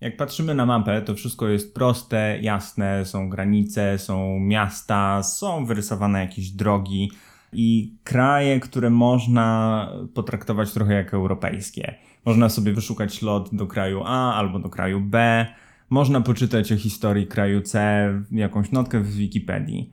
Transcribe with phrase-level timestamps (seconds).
[0.00, 6.20] Jak patrzymy na mapę, to wszystko jest proste, jasne, są granice, są miasta, są wyrysowane
[6.20, 7.10] jakieś drogi
[7.52, 11.94] i kraje, które można potraktować trochę jak europejskie.
[12.24, 15.46] Można sobie wyszukać lot do kraju A albo do kraju B,
[15.90, 19.92] można poczytać o historii kraju C, jakąś notkę w Wikipedii.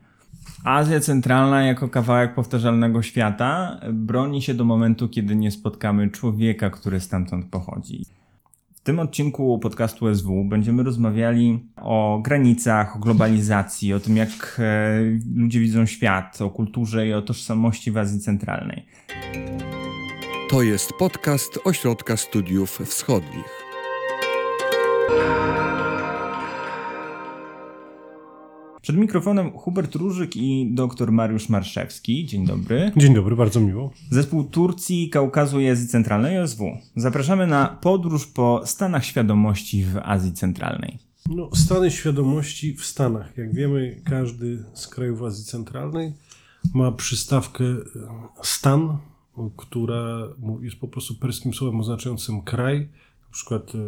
[0.64, 7.00] Azja Centralna jako kawałek powtarzalnego świata broni się do momentu, kiedy nie spotkamy człowieka, który
[7.00, 8.17] stamtąd pochodzi.
[8.88, 15.00] Tym odcinku podcastu SW będziemy rozmawiali o granicach, o globalizacji, o tym jak e,
[15.34, 18.86] ludzie widzą świat, o kulturze i o tożsamości w Azji Centralnej.
[20.50, 23.68] To jest podcast Ośrodka Studiów Wschodnich.
[28.88, 32.26] Przed mikrofonem Hubert Różyk i dr Mariusz Marszewski.
[32.26, 32.92] Dzień dobry.
[32.96, 33.92] Dzień dobry, bardzo miło.
[34.10, 36.78] Zespół Turcji, Kaukazu i Azji Centralnej OSW.
[36.96, 40.98] Zapraszamy na podróż po Stanach Świadomości w Azji Centralnej.
[41.28, 43.38] No, stany świadomości w Stanach.
[43.38, 46.12] Jak wiemy, każdy z krajów Azji Centralnej
[46.74, 47.78] ma przystawkę e,
[48.42, 48.98] stan,
[49.56, 50.18] która
[50.60, 52.88] jest po prostu perskim słowem oznaczającym kraj
[53.28, 53.78] na przykład e,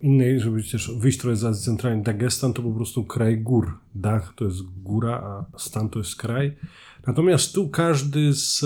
[0.00, 3.78] innej, żeby też wyjść trochę z Azji Centralnej, Dagestan to po prostu kraj gór.
[3.94, 6.56] Dach to jest góra, a stan to jest kraj.
[7.06, 8.64] Natomiast tu każdy z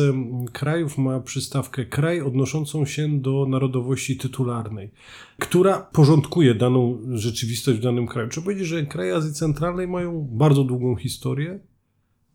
[0.52, 4.90] krajów ma przystawkę kraj odnoszącą się do narodowości tytularnej,
[5.38, 8.28] która porządkuje daną rzeczywistość w danym kraju.
[8.28, 11.60] Trzeba powiedzieć, że kraje Azji Centralnej mają bardzo długą historię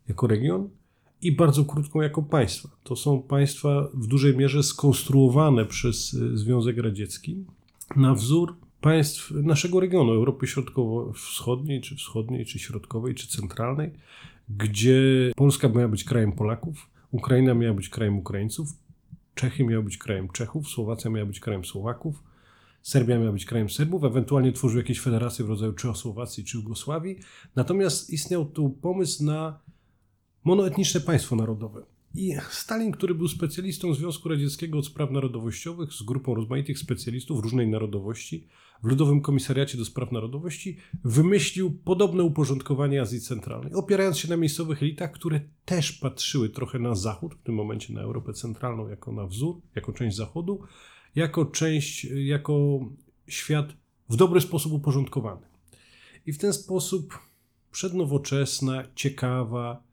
[0.07, 0.69] jako region
[1.21, 2.69] i bardzo krótką jako państwa.
[2.83, 7.45] To są państwa w dużej mierze skonstruowane przez e, Związek Radziecki
[7.95, 13.91] na wzór państw naszego regionu, Europy Środkowo-Wschodniej, czy Wschodniej, czy Środkowej, czy Centralnej,
[14.49, 18.69] gdzie Polska miała być krajem Polaków, Ukraina miała być krajem Ukraińców,
[19.35, 22.23] Czechy miały być krajem Czechów, Słowacja miała być krajem Słowaków,
[22.81, 27.19] Serbia miała być krajem Serbów, ewentualnie tworzył jakieś federacje w rodzaju Czechosłowacji czy Jugosławii.
[27.55, 29.59] Natomiast istniał tu pomysł na
[30.43, 31.83] monoetniczne państwo narodowe.
[32.15, 37.67] I Stalin, który był specjalistą Związku Radzieckiego od spraw narodowościowych, z grupą rozmaitych specjalistów różnej
[37.67, 38.47] narodowości,
[38.83, 44.83] w Ludowym Komisariacie do Spraw Narodowości, wymyślił podobne uporządkowanie Azji Centralnej, opierając się na miejscowych
[44.83, 49.25] elitach, które też patrzyły trochę na Zachód, w tym momencie na Europę Centralną, jako na
[49.25, 50.61] wzór, jako część Zachodu,
[51.15, 52.79] jako część, jako
[53.27, 53.73] świat
[54.09, 55.47] w dobry sposób uporządkowany.
[56.25, 57.19] I w ten sposób
[57.71, 59.88] przednowoczesna, ciekawa,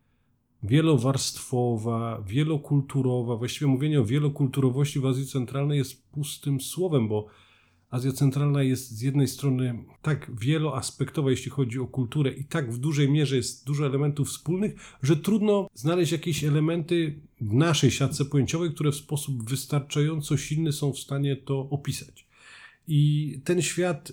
[0.63, 3.37] wielowarstwowa, wielokulturowa.
[3.37, 7.27] Właściwie mówienie o wielokulturowości w Azji Centralnej jest pustym słowem, bo
[7.91, 12.79] Azja Centralna jest z jednej strony tak wieloaspektowa, jeśli chodzi o kulturę, i tak w
[12.79, 18.71] dużej mierze jest dużo elementów wspólnych, że trudno znaleźć jakieś elementy w naszej siatce pojęciowej,
[18.71, 22.27] które w sposób wystarczająco silny są w stanie to opisać.
[22.89, 24.13] I ten świat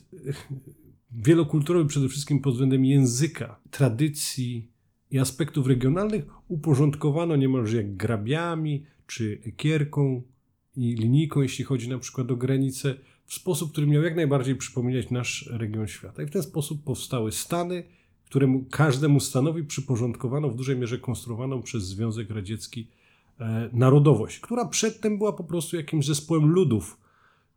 [1.12, 4.73] wielokulturowy przede wszystkim pod względem języka, tradycji,
[5.13, 10.22] i aspektów regionalnych uporządkowano niemalże jak grabiami czy ekierką
[10.75, 15.09] i linijką, jeśli chodzi na przykład o granice, w sposób, który miał jak najbardziej przypominać
[15.09, 16.24] nasz region świata.
[16.24, 17.84] I w ten sposób powstały Stany,
[18.25, 22.88] któremu każdemu stanowi przyporządkowano w dużej mierze konstruowaną przez Związek Radziecki
[23.40, 26.97] e, narodowość, która przedtem była po prostu jakimś zespołem ludów,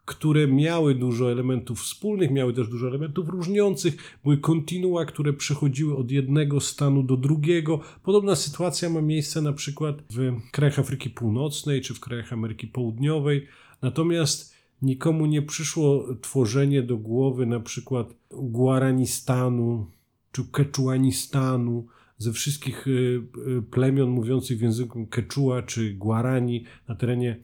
[0.07, 6.11] które miały dużo elementów wspólnych, miały też dużo elementów różniących, były kontinua, które przechodziły od
[6.11, 7.81] jednego stanu do drugiego.
[8.03, 13.47] Podobna sytuacja ma miejsce na przykład w krajach Afryki Północnej czy w krajach Ameryki Południowej.
[13.83, 19.87] Natomiast nikomu nie przyszło tworzenie do głowy na przykład Guaranistanu
[20.33, 21.87] czy Keczuanistanu,
[22.19, 22.91] ze wszystkich y,
[23.59, 27.41] y, plemion mówiących w języku Quechua czy Guarani na terenie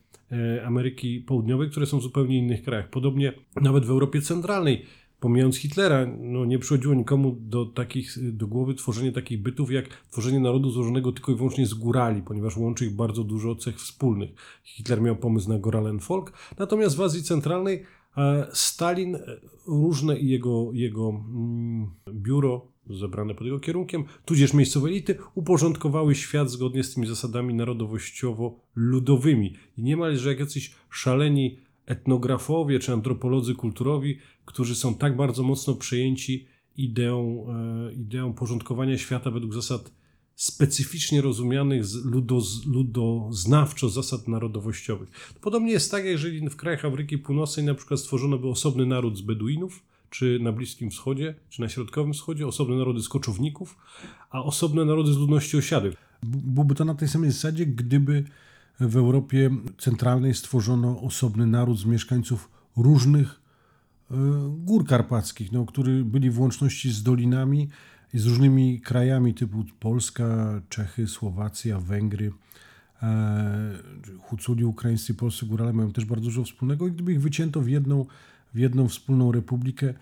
[0.64, 2.90] Ameryki Południowej, które są w zupełnie innych krajach.
[2.90, 4.84] Podobnie nawet w Europie Centralnej,
[5.20, 10.40] pomijając Hitlera, no nie przychodziło nikomu do, takich, do głowy tworzenie takich bytów jak tworzenie
[10.40, 14.30] narodu złożonego tylko i wyłącznie z górali, ponieważ łączy ich bardzo dużo cech wspólnych.
[14.64, 17.82] Hitler miał pomysł na Goralen Folk, natomiast w Azji Centralnej
[18.16, 19.20] e, Stalin, e,
[19.66, 26.84] różne jego, jego mm, biuro zebrane pod jego kierunkiem, tudzież miejscowe elity, uporządkowały świat zgodnie
[26.84, 29.52] z tymi zasadami narodowościowo-ludowymi.
[29.78, 36.46] I niemalże jak jacyś szaleni etnografowie czy antropolodzy kulturowi, którzy są tak bardzo mocno przejęci
[36.76, 37.46] ideą,
[37.88, 39.92] e, ideą porządkowania świata według zasad
[40.34, 45.34] specyficznie rozumianych ludo, ludoznawczo zasad narodowościowych.
[45.40, 49.20] Podobnie jest tak, jeżeli w krajach Afryki Północnej na przykład stworzono by osobny naród z
[49.20, 53.76] Beduinów, czy na Bliskim Wschodzie, czy na Środkowym Wschodzie, osobne narody z koczowników,
[54.30, 55.94] a osobne narody z ludności osiadłych.
[56.22, 58.24] Byłoby to na tej samej zasadzie, gdyby
[58.80, 63.40] w Europie Centralnej stworzono osobny naród z mieszkańców różnych
[64.48, 67.68] gór karpackich, no, którzy byli w łączności z dolinami
[68.14, 72.32] i z różnymi krajami typu Polska, Czechy, Słowacja, Węgry.
[74.20, 78.06] Huculi ukraińscy polscy górale mają też bardzo dużo wspólnego i gdyby ich wycięto w jedną,
[78.54, 79.94] w jedną wspólną republikę,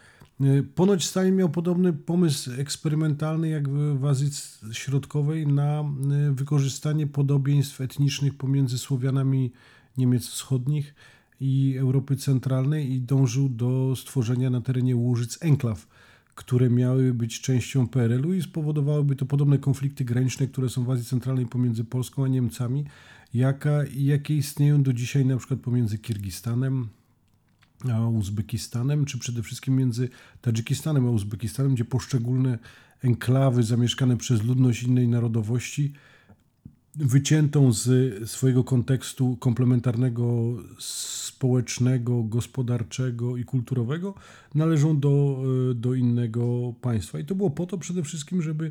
[0.74, 3.68] Ponoć Stalin miał podobny pomysł eksperymentalny jak
[3.98, 4.30] w Azji
[4.72, 5.84] Środkowej na
[6.32, 9.52] wykorzystanie podobieństw etnicznych pomiędzy Słowianami
[9.98, 10.94] Niemiec Wschodnich
[11.40, 15.88] i Europy Centralnej i dążył do stworzenia na terenie Łużyc enklaw,
[16.34, 21.04] które miały być częścią PRL-u i spowodowałyby to podobne konflikty graniczne, które są w Azji
[21.04, 22.84] Centralnej pomiędzy Polską a Niemcami,
[23.34, 26.88] jaka, jakie istnieją do dzisiaj na przykład pomiędzy Kirgistanem,
[27.92, 30.08] a Uzbekistanem, czy przede wszystkim między
[30.40, 32.58] Tadżykistanem a Uzbekistanem, gdzie poszczególne
[33.02, 35.92] enklawy zamieszkane przez ludność innej narodowości
[36.94, 37.90] wyciętą z
[38.30, 44.14] swojego kontekstu komplementarnego, społecznego, gospodarczego i kulturowego,
[44.54, 45.42] należą do,
[45.74, 47.18] do innego państwa.
[47.18, 48.70] I to było po to przede wszystkim, żeby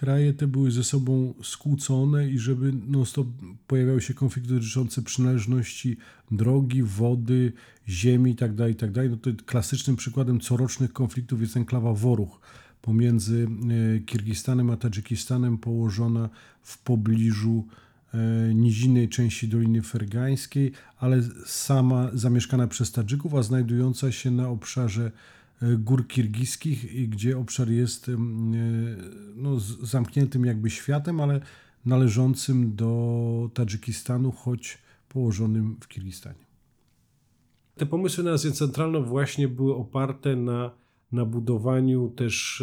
[0.00, 3.28] kraje te były ze sobą skłócone i żeby non-stop
[3.66, 5.96] pojawiały się konflikty dotyczące przynależności
[6.30, 7.52] drogi, wody,
[7.88, 8.56] ziemi itd.
[8.56, 8.92] Tak itd.
[9.02, 12.40] Tak no to klasycznym przykładem corocznych konfliktów jest enklawa Woruch
[12.82, 13.48] pomiędzy
[13.96, 16.28] e, Kirgistanem a Tadżykistanem położona
[16.62, 17.64] w pobliżu
[18.14, 25.12] e, nizinnej części Doliny Fergańskiej, ale sama zamieszkana przez Tadżyków, a znajdująca się na obszarze
[25.78, 28.10] gór kirgiskich, gdzie obszar jest
[29.34, 31.40] no, zamkniętym jakby światem, ale
[31.84, 36.46] należącym do Tadżykistanu, choć położonym w Kirgistanie.
[37.76, 40.70] Te pomysły na Azję Centralną właśnie były oparte na
[41.12, 42.62] na budowaniu też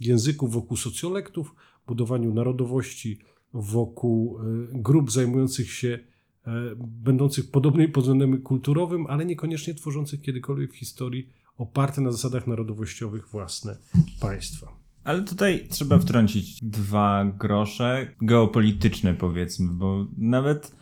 [0.00, 1.54] języków wokół socjolektów,
[1.86, 3.18] budowaniu narodowości
[3.52, 4.42] wokół e,
[4.72, 5.98] grup zajmujących się,
[6.46, 11.28] e, będących podobnymi pod względem kulturowym, ale niekoniecznie tworzących kiedykolwiek w historii
[11.58, 13.76] oparte na zasadach narodowościowych własne
[14.20, 14.72] państwa.
[15.04, 20.72] Ale tutaj trzeba wtrącić dwa grosze geopolityczne, powiedzmy, bo nawet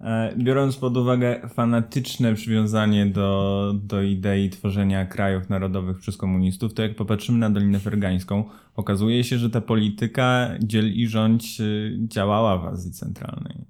[0.00, 6.82] E, biorąc pod uwagę fanatyczne przywiązanie do, do idei tworzenia krajów narodowych przez komunistów, to
[6.82, 8.44] jak popatrzymy na Dolinę Fergańską,
[8.76, 11.64] okazuje się, że ta polityka dziel i rządź e,
[12.08, 13.64] działała w Azji Centralnej.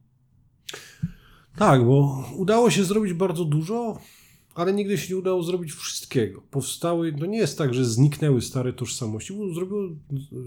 [1.56, 3.98] Tak, bo udało się zrobić bardzo dużo,
[4.54, 6.42] ale nigdy się nie udało zrobić wszystkiego.
[6.50, 9.88] Powstały, to nie jest tak, że zniknęły stare tożsamości, bo zrobiło,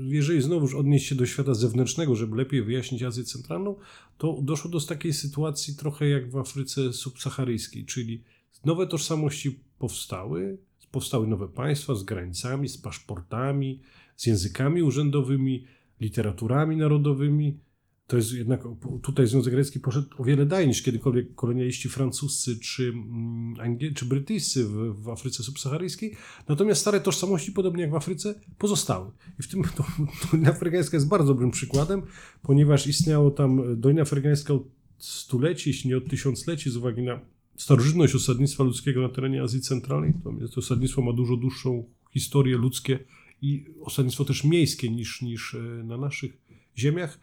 [0.09, 3.75] jeżeli znowuż odnieść się do świata zewnętrznego, żeby lepiej wyjaśnić Azję Centralną,
[4.17, 8.23] to doszło do takiej sytuacji trochę jak w Afryce subsaharyjskiej, czyli
[8.65, 10.57] nowe tożsamości powstały,
[10.91, 13.81] powstały nowe państwa z granicami, z paszportami,
[14.15, 15.65] z językami urzędowymi,
[16.01, 17.59] literaturami narodowymi,
[18.07, 18.63] to jest jednak
[19.03, 24.65] tutaj Związek Radziecki poszedł o wiele dalej niż kiedykolwiek kolonialiści francuscy czy, mm, czy brytyjscy
[24.65, 26.15] w, w Afryce subsaharyjskiej.
[26.47, 29.11] Natomiast stare tożsamości, podobnie jak w Afryce, pozostały.
[29.39, 29.85] I w tym to,
[30.31, 32.01] Dolina Afrykańska jest bardzo dobrym przykładem,
[32.41, 34.63] ponieważ istniało tam Dolina Afrykańska od
[34.97, 37.19] stuleci, jeśli nie od tysiącleci, z uwagi na
[37.57, 40.13] starożytność osadnictwa ludzkiego na terenie Azji Centralnej.
[40.53, 41.83] To osadnictwo ma dużo dłuższą
[42.13, 42.99] historię ludzkie
[43.41, 46.37] i osadnictwo też miejskie niż, niż e, na naszych
[46.77, 47.19] ziemiach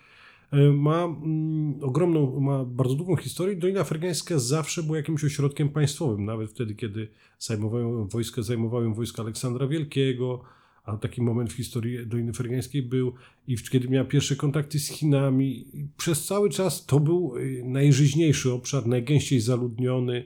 [0.73, 3.56] ma mm, ogromną, ma bardzo długą historię.
[3.56, 7.08] Dolina Afrykańska zawsze była jakimś ośrodkiem państwowym, nawet wtedy, kiedy
[7.38, 10.43] zajmowały wojska, zajmowały wojska Aleksandra Wielkiego,
[10.85, 13.15] a taki moment w historii Doliny Afrykańskiej był
[13.46, 15.67] i kiedy miała pierwsze kontakty z Chinami.
[15.96, 20.24] Przez cały czas to był y, najżyźniejszy obszar, najgęściej zaludniony,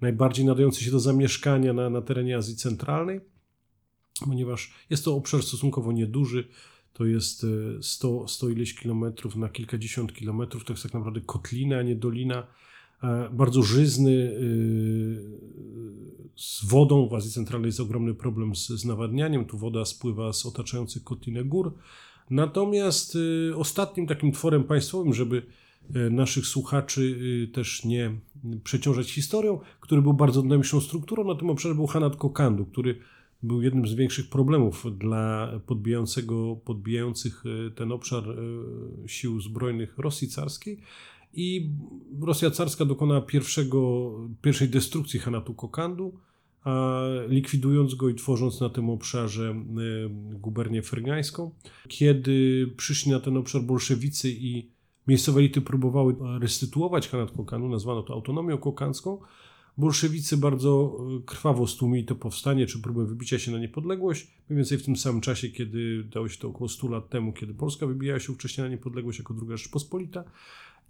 [0.00, 3.20] najbardziej nadający się do zamieszkania na, na terenie Azji Centralnej,
[4.24, 6.48] ponieważ jest to obszar stosunkowo nieduży,
[6.92, 7.46] to jest
[7.80, 11.96] 100, e, 100 ileś kilometrów na kilkadziesiąt kilometrów, to jest tak naprawdę kotlina, a nie
[11.96, 12.46] dolina,
[13.02, 14.40] e, bardzo żyzny, e,
[16.36, 20.46] z wodą, w Azji Centralnej jest ogromny problem z, z nawadnianiem, tu woda spływa z
[20.46, 21.74] otaczających kotlinę gór,
[22.30, 23.18] natomiast
[23.56, 25.42] ostatnim takim tworem państwowym, żeby
[26.10, 27.18] naszych słuchaczy
[27.52, 28.16] też nie
[28.64, 32.98] przeciążać historią, który był bardzo dynamiczną strukturą na tym obszarze był Hanat Kokandu, który
[33.42, 38.34] był jednym z większych problemów dla podbijającego, podbijających e, ten obszar e,
[39.08, 40.80] sił zbrojnych Rosji carskiej.
[41.34, 41.70] I
[42.20, 44.10] Rosja carska dokonała pierwszego,
[44.42, 46.14] pierwszej destrukcji Hanatu Kokandu,
[46.64, 49.54] a likwidując go i tworząc na tym obszarze e,
[50.38, 51.50] gubernię fergańską.
[51.88, 54.70] Kiedy przyszli na ten obszar bolszewicy i
[55.08, 59.20] miejscowe elity próbowały restytuować Hanat Kokandu, nazwano to autonomią kokanską,
[59.78, 64.78] Bolszewicy bardzo e, krwawo stłumili to powstanie, czy próbę wybicia się na niepodległość, mniej więcej
[64.78, 68.20] w tym samym czasie, kiedy dało się to około 100 lat temu, kiedy Polska wybijała
[68.20, 70.24] się wcześniej na niepodległość jako druga Rzeczpospolita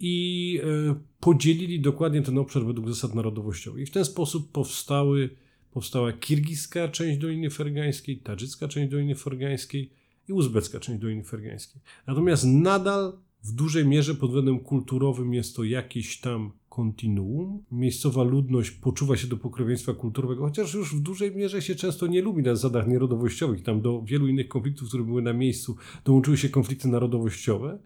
[0.01, 0.61] i
[0.91, 3.83] e, podzielili dokładnie ten obszar według zasad narodowościowych.
[3.83, 5.31] I w ten sposób powstały
[5.73, 9.91] powstała kirgiska część Doliny Fergańskiej, tadżycka część Doliny Fergańskiej
[10.29, 11.83] i uzbecka część Doliny Fergańskiej.
[12.07, 13.13] Natomiast nadal
[13.45, 17.63] w dużej mierze pod względem kulturowym jest to jakieś tam kontinuum.
[17.73, 22.23] Miejscowa ludność poczuwa się do pokrewieństwa kulturowego, chociaż już w dużej mierze się często nie
[22.23, 23.63] lubi na zasadach nierodowościowych.
[23.63, 27.79] Tam do wielu innych konfliktów, które były na miejscu, dołączyły się konflikty narodowościowe.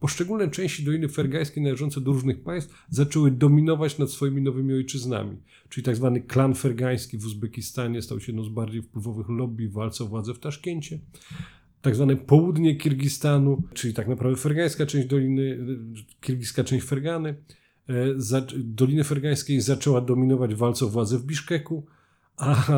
[0.00, 5.36] Poszczególne części Doliny Fergańskiej należące do różnych państw zaczęły dominować nad swoimi nowymi ojczyznami.
[5.68, 9.72] Czyli tak zwany klan fergański w Uzbekistanie stał się jedną z bardziej wpływowych lobby w
[9.72, 10.98] walce o władzę w Taszkencie
[11.82, 15.58] tak zwane południe Kirgistanu, czyli tak naprawdę fergańska część doliny,
[16.20, 17.34] kirgiska część Fergany,
[18.56, 21.86] Doliny Fergańskiej zaczęła dominować walce o władzę w Biszkeku,
[22.36, 22.70] a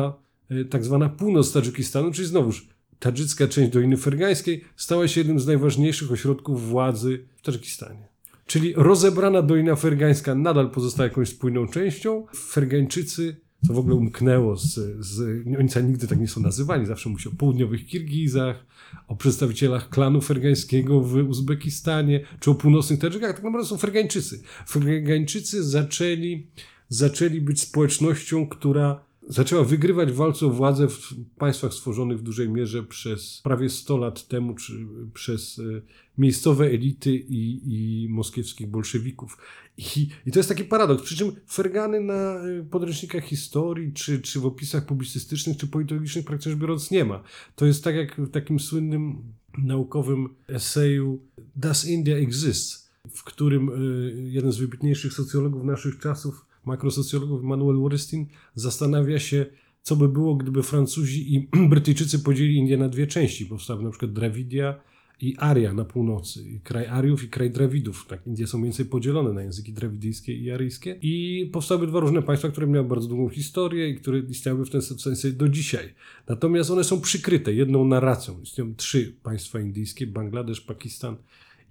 [0.49, 2.67] e, tak zwana północ Tadżykistanu, czyli znowuż
[2.99, 8.07] tadżycka część Doliny Fergańskiej, stała się jednym z najważniejszych ośrodków władzy w Tadżykistanie.
[8.45, 12.25] Czyli rozebrana Dolina Fergańska nadal pozostaje jakąś spójną częścią.
[12.35, 13.35] Fergańczycy
[13.67, 15.19] co w ogóle umknęło z, z
[15.59, 18.65] oni nigdy tak nie są nazywani, zawsze mówi się o południowych Kirgizach,
[19.07, 24.43] o przedstawicielach klanu fergańskiego w Uzbekistanie, czy o północnych Tadżykach, tak naprawdę są Fergańczycy.
[24.69, 26.47] Fergańczycy zaczęli,
[26.89, 32.83] zaczęli być społecznością, która zaczęła wygrywać walce o władzę w państwach stworzonych w dużej mierze
[32.83, 35.81] przez prawie 100 lat temu, czy przez e,
[36.17, 39.37] miejscowe elity i, i moskiewskich bolszewików.
[39.77, 41.03] I, I, to jest taki paradoks.
[41.03, 46.55] Przy czym Fergany na e, podręcznikach historii, czy, czy w opisach publicystycznych, czy politologicznych praktycznie
[46.55, 47.23] biorąc nie ma.
[47.55, 49.21] To jest tak jak w takim słynnym
[49.57, 51.19] naukowym eseju
[51.55, 52.81] Does India Exist?
[53.09, 53.73] w którym e,
[54.21, 58.25] jeden z wybitniejszych socjologów naszych czasów makrosocjologów Manuel Worystin
[58.55, 59.45] zastanawia się,
[59.81, 63.45] co by było, gdyby Francuzi i Brytyjczycy podzielili Indię na dwie części.
[63.45, 64.81] Powstały na przykład Dravidia
[65.21, 66.49] i Aria na północy.
[66.49, 68.05] I kraj Ariów i kraj Drawidów.
[68.07, 70.99] Tak, Indie są więcej podzielone na języki drawidyjskie i aryjskie.
[71.01, 74.81] I powstały dwa różne państwa, które miały bardzo długą historię i które istniały w ten
[74.81, 75.93] sensie do dzisiaj.
[76.27, 78.41] Natomiast one są przykryte jedną narracją.
[78.41, 81.15] Istnieją trzy państwa indyjskie, Bangladesz, Pakistan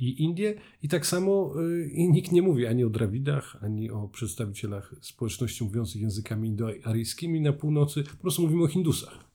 [0.00, 0.54] i Indie.
[0.82, 6.02] I tak samo y, nikt nie mówi ani o Drawidach, ani o przedstawicielach społeczności mówiących
[6.02, 8.04] językami indoaryjskimi na północy.
[8.04, 9.29] Po prostu mówimy o Hindusach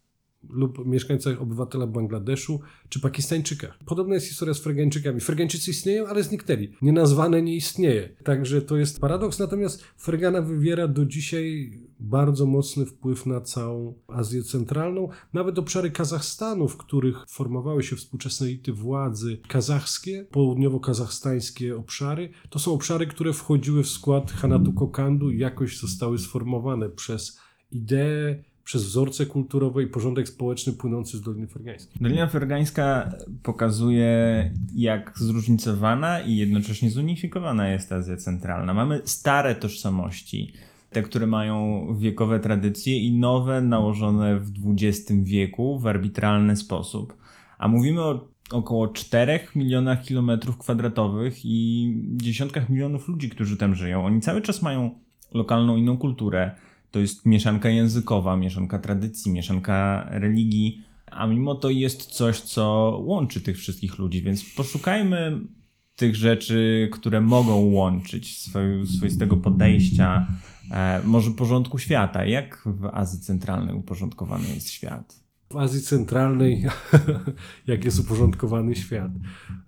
[0.49, 2.59] lub mieszkańcach, obywatela Bangladeszu
[2.89, 3.79] czy Pakistańczykach.
[3.85, 5.19] Podobna jest historia z Fregańczykami.
[5.19, 6.71] Fregańczycy istnieją, ale zniknęli.
[6.81, 8.09] Nienazwane nie istnieje.
[8.23, 9.39] Także to jest paradoks.
[9.39, 15.09] Natomiast Fregana wywiera do dzisiaj bardzo mocny wpływ na całą Azję Centralną.
[15.33, 22.73] Nawet obszary Kazachstanu, w których formowały się współczesne elity władzy kazachskie, południowo-kazachstańskie obszary, to są
[22.73, 27.39] obszary, które wchodziły w skład Hanatu Kokandu i jakoś zostały sformowane przez
[27.71, 31.97] idee przez wzorce kulturowe i porządek społeczny płynący z Doliny Fergańskiej.
[32.01, 38.73] Dolina Fergańska pokazuje, jak zróżnicowana i jednocześnie zunifikowana jest Azja Centralna.
[38.73, 40.53] Mamy stare tożsamości,
[40.89, 47.17] te, które mają wiekowe tradycje i nowe nałożone w XX wieku w arbitralny sposób.
[47.57, 54.05] A mówimy o około 4 milionach kilometrów kwadratowych i dziesiątkach milionów ludzi, którzy tam żyją.
[54.05, 54.99] Oni cały czas mają
[55.33, 56.55] lokalną inną kulturę,
[56.95, 62.63] to jest mieszanka językowa, mieszanka tradycji, mieszanka religii, a mimo to jest coś, co
[63.03, 65.39] łączy tych wszystkich ludzi, więc poszukajmy
[65.95, 70.27] tych rzeczy, które mogą łączyć swoj, swoistego podejścia,
[70.71, 72.25] e, może porządku świata.
[72.25, 75.19] Jak w Azji Centralnej uporządkowany jest świat?
[75.49, 76.65] W Azji Centralnej,
[77.67, 79.11] jak jest uporządkowany świat?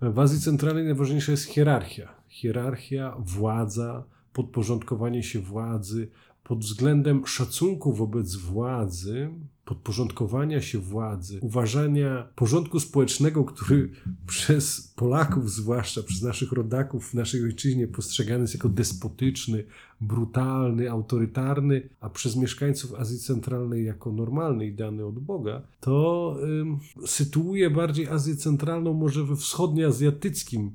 [0.02, 2.08] W Azji Centralnej najważniejsza jest hierarchia.
[2.28, 4.04] Hierarchia, władza,
[4.38, 6.08] podporządkowanie się władzy,
[6.44, 9.30] pod względem szacunku wobec władzy,
[9.64, 13.90] podporządkowania się władzy, uważania porządku społecznego, który
[14.26, 19.64] przez Polaków, zwłaszcza przez naszych rodaków w naszej ojczyźnie, postrzegany jest jako despotyczny,
[20.00, 26.78] brutalny, autorytarny, a przez mieszkańców Azji Centralnej jako normalny i dany od Boga, to ym,
[27.06, 30.72] sytuuje bardziej Azję Centralną może we wschodnioazjatyckim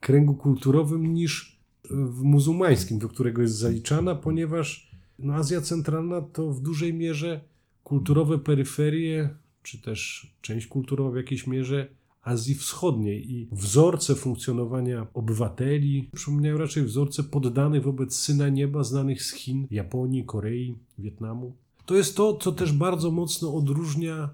[0.00, 1.51] kręgu kulturowym niż
[1.90, 7.40] w muzułmańskim, do którego jest zaliczana, ponieważ no Azja Centralna to w dużej mierze
[7.84, 9.28] kulturowe peryferie,
[9.62, 11.88] czy też część kulturowa w jakiejś mierze
[12.22, 19.32] Azji Wschodniej i wzorce funkcjonowania obywateli przypominają raczej wzorce poddanych wobec Syna Nieba znanych z
[19.32, 21.56] Chin, Japonii, Korei, Wietnamu.
[21.86, 24.30] To jest to, co też bardzo mocno odróżnia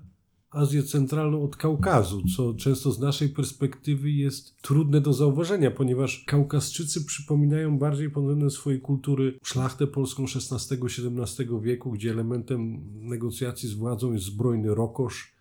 [0.50, 7.05] Azję Centralną od Kaukazu, co często z naszej perspektywy jest trudne do zauważenia, ponieważ Kaukazczycy
[7.05, 14.12] przypominają bardziej pod względem swojej kultury szlachtę polską XVI-XVII wieku, gdzie elementem negocjacji z władzą
[14.12, 15.33] jest zbrojny rokosz,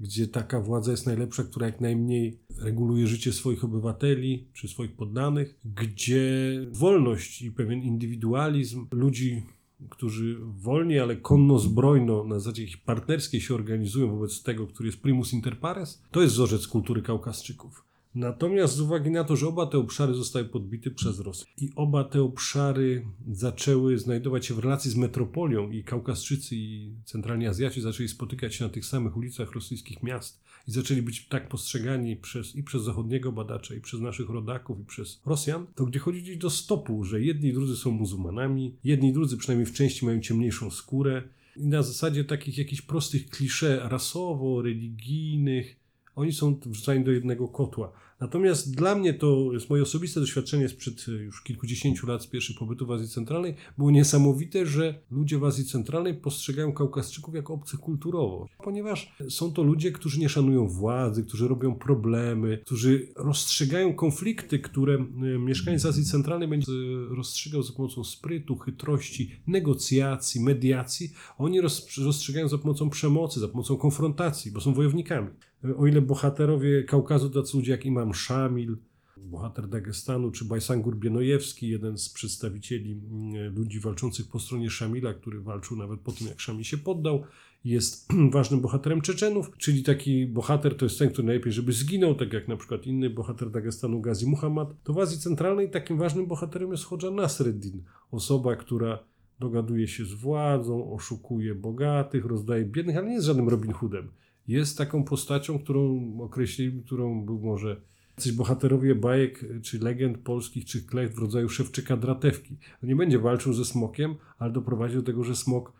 [0.00, 5.58] gdzie taka władza jest najlepsza, która jak najmniej reguluje życie swoich obywateli czy swoich poddanych,
[5.64, 6.30] gdzie
[6.72, 9.42] wolność i pewien indywidualizm ludzi
[9.90, 15.58] którzy wolnie, ale konno-zbrojno na zasadzie partnerskiej się organizują wobec tego, który jest primus inter
[15.58, 17.91] pares, to jest wzorzec kultury Kaukaszczyków.
[18.14, 22.04] Natomiast z uwagi na to, że oba te obszary zostały podbite przez Rosję i oba
[22.04, 28.08] te obszary zaczęły znajdować się w relacji z metropolią i Kaukaszczycy i centralni Azjaci zaczęli
[28.08, 32.62] spotykać się na tych samych ulicach rosyjskich miast i zaczęli być tak postrzegani przez, i
[32.62, 36.50] przez zachodniego badacza, i przez naszych rodaków, i przez Rosjan, to gdzie chodzi gdzieś do
[36.50, 40.70] stopu, że jedni i drudzy są muzułmanami, jedni i drudzy przynajmniej w części mają ciemniejszą
[40.70, 41.22] skórę
[41.56, 45.81] i na zasadzie takich jakichś prostych klisze rasowo-religijnych,
[46.16, 47.92] oni są wrzucani do jednego kotła.
[48.22, 52.58] Natomiast dla mnie to jest moje osobiste doświadczenie sprzed e, już kilkudziesięciu lat z pierwszych
[52.58, 53.54] pobytu w Azji Centralnej.
[53.78, 59.62] Było niesamowite, że ludzie w Azji Centralnej postrzegają Kaukaszczyków jako obcych kulturowo, ponieważ są to
[59.62, 66.04] ludzie, którzy nie szanują władzy, którzy robią problemy, którzy rozstrzygają konflikty, które e, mieszkaniec Azji
[66.04, 71.12] Centralnej będzie e, rozstrzygał za pomocą sprytu, chytrości, negocjacji, mediacji.
[71.38, 71.60] Oni
[72.04, 75.28] rozstrzygają za pomocą przemocy, za pomocą konfrontacji, bo są wojownikami.
[75.76, 78.76] O ile bohaterowie Kaukazu, tacy ludzie jak Imam Szamil,
[79.16, 85.40] bohater Dagestanu, czy Bajsangur Bienojewski, jeden z przedstawicieli mm, ludzi walczących po stronie Szamila, który
[85.40, 87.22] walczył nawet po tym, jak Szamil się poddał,
[87.64, 92.32] jest ważnym bohaterem Czeczenów, czyli taki bohater to jest ten, który najlepiej, żeby zginął, tak
[92.32, 94.74] jak na przykład inny bohater Dagestanu Gazi Muhammad.
[94.84, 98.98] To w Azji Centralnej takim ważnym bohaterem jest Hodża Nasreddin, osoba, która
[99.38, 104.08] dogaduje się z władzą, oszukuje bogatych, rozdaje biednych, ale nie jest żadnym Robin Hoodem
[104.48, 107.80] jest taką postacią, którą określili, którą był może
[108.16, 112.56] jacyś bohaterowie bajek czy legend polskich, czy klecht w rodzaju Szewczyka Dratewki.
[112.82, 115.72] Nie będzie walczył ze smokiem, ale doprowadzi do tego, że smok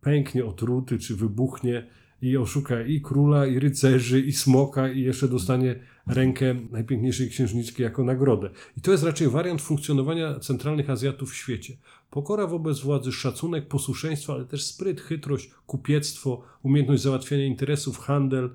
[0.00, 1.86] pęknie otruty, czy wybuchnie
[2.22, 8.04] i oszuka i króla, i rycerzy, i smoka, i jeszcze dostanie rękę najpiękniejszej księżniczki jako
[8.04, 8.50] nagrodę.
[8.76, 11.76] I to jest raczej wariant funkcjonowania centralnych Azjatów w świecie.
[12.10, 18.50] Pokora wobec władzy, szacunek, posłuszeństwo, ale też spryt, chytrość, kupiectwo, umiejętność załatwiania interesów, handel.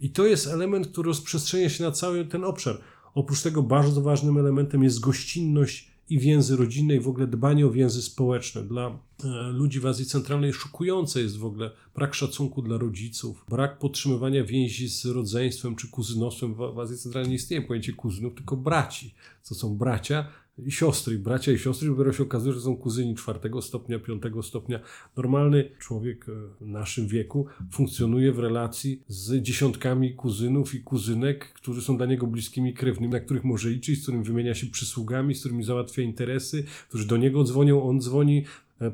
[0.00, 2.78] I to jest element, który rozprzestrzenia się na cały ten obszar.
[3.14, 7.70] Oprócz tego bardzo ważnym elementem jest gościnność i więzy rodzinne i w ogóle dbanie o
[7.70, 8.62] więzy społeczne.
[8.62, 13.78] Dla e, ludzi w Azji Centralnej szokujące jest w ogóle brak szacunku dla rodziców, brak
[13.78, 16.54] podtrzymywania więzi z rodzeństwem czy kuzynostwem.
[16.54, 19.14] W Azji Centralnej nie istnieje pojęcie kuzynów, tylko braci.
[19.48, 20.26] To są bracia,
[20.58, 24.80] i siostry, bracia i siostry, dopiero się okazuje, że są kuzyni czwartego stopnia, piątego stopnia.
[25.16, 26.32] Normalny człowiek e,
[26.64, 32.26] w naszym wieku funkcjonuje w relacji z dziesiątkami kuzynów i kuzynek, którzy są dla niego
[32.26, 36.64] bliskimi krewnymi, na których może liczyć, z którymi wymienia się przysługami, z którymi załatwia interesy,
[36.88, 38.44] którzy do niego dzwonią, on dzwoni,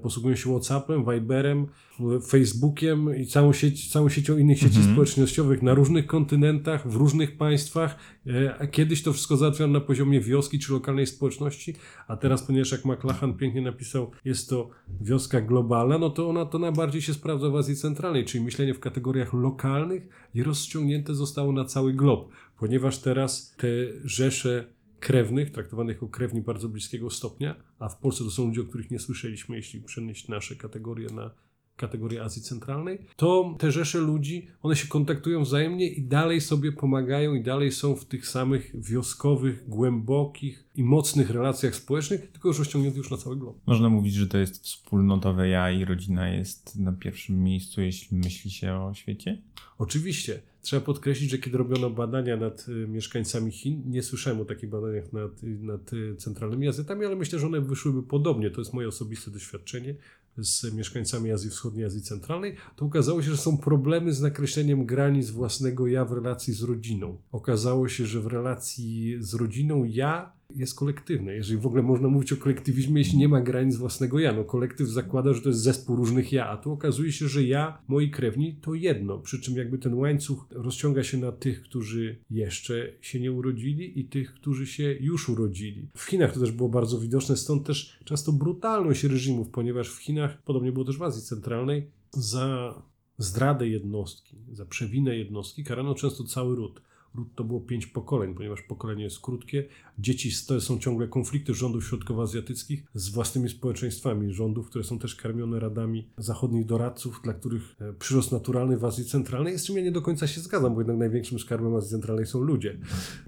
[0.03, 1.67] posługują się WhatsAppem, Viberem,
[2.29, 4.95] Facebookiem i całą, sieć, całą siecią innych sieci mhm.
[4.95, 7.97] społecznościowych na różnych kontynentach, w różnych państwach.
[8.27, 11.75] E, a kiedyś to wszystko załatwiano na poziomie wioski czy lokalnej społeczności,
[12.09, 14.71] a teraz, ponieważ jak McLachlan pięknie napisał, jest to
[15.01, 18.81] wioska globalna, no to ona to najbardziej się sprawdza w Azji Centralnej, czyli myślenie w
[18.81, 23.69] kategoriach lokalnych i rozciągnięte zostało na cały glob, ponieważ teraz te
[24.05, 28.65] rzesze krewnych, traktowanych jako krewni bardzo bliskiego stopnia, a w Polsce to są ludzie, o
[28.65, 31.31] których nie słyszeliśmy, jeśli przenieść nasze kategorie na
[31.77, 37.35] kategorię Azji Centralnej, to te rzesze ludzi, one się kontaktują wzajemnie i dalej sobie pomagają
[37.35, 42.99] i dalej są w tych samych wioskowych, głębokich i mocnych relacjach społecznych, tylko już rozciągniętych
[42.99, 43.59] już na cały glob.
[43.67, 48.51] Można mówić, że to jest wspólnotowe ja i rodzina jest na pierwszym miejscu, jeśli myśli
[48.51, 49.43] się o świecie?
[49.79, 50.43] Oczywiście.
[50.67, 55.13] Trzeba podkreślić, że kiedy robiono badania nad y, mieszkańcami Chin, nie słyszałem o takich badaniach
[55.13, 58.51] nad, nad y, centralnymi Azjatami, ale myślę, że one wyszłyby podobnie.
[58.51, 59.95] To jest moje osobiste doświadczenie
[60.39, 65.31] z mieszkańcami Azji Wschodniej, Azji Centralnej, to okazało się, że są problemy z nakreśleniem granic
[65.31, 67.19] własnego ja w relacji z rodziną.
[67.33, 71.35] Okazało się, że w relacji z rodziną ja jest kolektywne.
[71.35, 74.33] Jeżeli w ogóle można mówić o kolektywizmie, jeśli nie ma granic własnego ja.
[74.33, 77.79] No, kolektyw zakłada, że to jest zespół różnych ja, a tu okazuje się, że ja,
[77.89, 79.19] moi krewni to jedno.
[79.19, 84.05] Przy czym jakby ten łańcuch rozciąga się na tych, którzy jeszcze się nie urodzili i
[84.05, 85.89] tych, którzy się już urodzili.
[85.97, 90.43] W Chinach to też było bardzo widoczne, stąd też często brutalność reżimów, ponieważ w Chinach,
[90.43, 92.75] podobnie było też w Azji Centralnej, za
[93.19, 96.83] zdradę jednostki, za przewinę jednostki karano często cały ród
[97.35, 99.65] to było pięć pokoleń, ponieważ pokolenie jest krótkie.
[99.99, 105.61] Dzieci to są ciągle konflikty rządów środkowoazjatyckich z własnymi społeczeństwami rządów, które są też karmione
[105.61, 109.93] radami zachodnich doradców, dla których e, przyrost naturalny w Azji Centralnej, z czym ja nie
[109.93, 112.79] do końca się zgadzam, bo jednak największym skarbem Azji Centralnej są ludzie.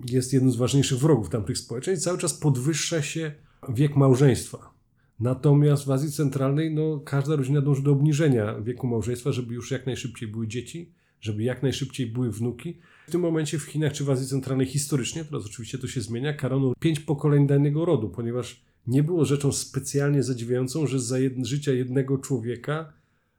[0.09, 2.05] Jest jednym z ważniejszych wrogów tamtych społeczeństw.
[2.05, 3.33] Cały czas podwyższa się
[3.69, 4.79] wiek małżeństwa.
[5.21, 9.87] Natomiast w Azji Centralnej no, każda rodzina dąży do obniżenia wieku małżeństwa, żeby już jak
[9.87, 12.79] najszybciej były dzieci, żeby jak najszybciej były wnuki.
[13.09, 16.33] W tym momencie w Chinach czy w Azji Centralnej historycznie, teraz oczywiście to się zmienia,
[16.33, 21.73] karano pięć pokoleń danego rodu, ponieważ nie było rzeczą specjalnie zadziwiającą, że za jed życia
[21.73, 22.93] jednego człowieka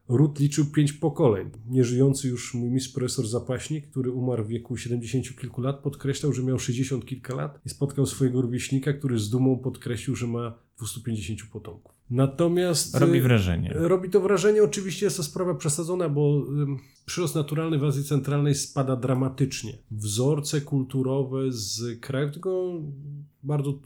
[0.08, 1.50] ród liczył pięć pokoleń.
[1.68, 6.44] Nieżyjący już mój mistrz profesor Zapaśnik, który umarł w wieku 70 kilku lat, podkreślał, że
[6.44, 11.50] miał 60 kilka lat i spotkał swojego rówieśnika, który z dumą podkreślił, że ma 250
[11.52, 11.99] potomków.
[12.10, 12.96] Natomiast...
[12.96, 13.72] Robi y, wrażenie.
[13.76, 16.46] Robi to wrażenie, oczywiście jest to sprawa przesadzona, bo
[17.06, 19.78] przyrost naturalny w Azji Centralnej spada dramatycznie.
[19.92, 22.74] Wzorce kulturowe z krajów, tylko
[23.44, 23.80] bardzo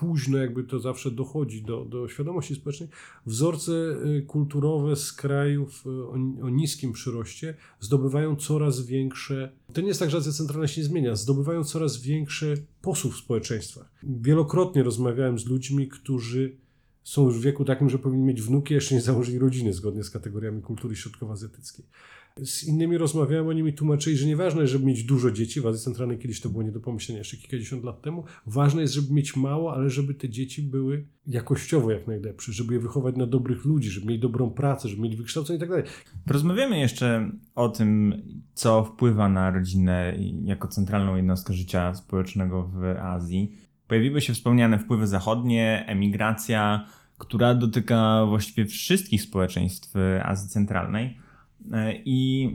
[0.00, 2.88] późno jakby to zawsze dochodzi do, do świadomości społecznej,
[3.26, 6.12] wzorce y, kulturowe z krajów y, o,
[6.42, 10.86] o niskim przyroście zdobywają coraz większe, to nie jest tak, że Azja Centralna się nie
[10.86, 13.90] zmienia, zdobywają coraz większy posłów w społeczeństwach.
[14.02, 16.56] Wielokrotnie rozmawiałem z ludźmi, którzy
[17.08, 20.10] są już w wieku takim, że powinni mieć wnuki, jeszcze nie założyli rodziny zgodnie z
[20.10, 21.86] kategoriami kultury środkowoazjatyckiej.
[22.44, 25.84] Z innymi rozmawiałem, oni mi tłumaczyli, że nieważne jest, żeby mieć dużo dzieci, w Azji
[25.84, 29.36] Centralnej kiedyś to było nie do pomyślenia jeszcze kilkadziesiąt lat temu, ważne jest, żeby mieć
[29.36, 33.90] mało, ale żeby te dzieci były jakościowo jak najlepsze, żeby je wychować na dobrych ludzi,
[33.90, 35.84] żeby mieli dobrą pracę, żeby mieli wykształcenie i tak dalej.
[36.80, 38.22] Jeszcze o tym,
[38.54, 43.52] co wpływa na rodzinę jako centralną jednostkę życia społecznego w Azji.
[43.86, 46.86] Pojawiły się wspomniane wpływy zachodnie, emigracja,
[47.18, 51.28] która dotyka właściwie wszystkich społeczeństw Azji Centralnej.
[52.04, 52.50] I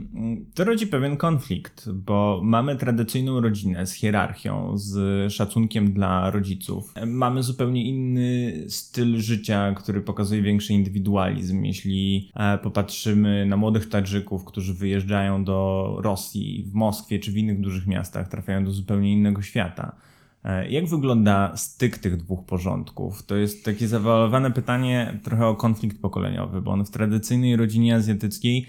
[0.54, 6.94] to rodzi pewien konflikt, bo mamy tradycyjną rodzinę z hierarchią, z szacunkiem dla rodziców.
[7.06, 11.64] Mamy zupełnie inny styl życia, który pokazuje większy indywidualizm.
[11.64, 17.60] Jeśli e, popatrzymy na młodych Tadżyków, którzy wyjeżdżają do Rosji, w Moskwie czy w innych
[17.60, 19.96] dużych miastach, trafiają do zupełnie innego świata.
[20.44, 23.22] E, jak wygląda styk tych dwóch porządków?
[23.22, 28.66] To jest takie zawalowane pytanie trochę o konflikt pokoleniowy, bo on w tradycyjnej rodzinie azjatyckiej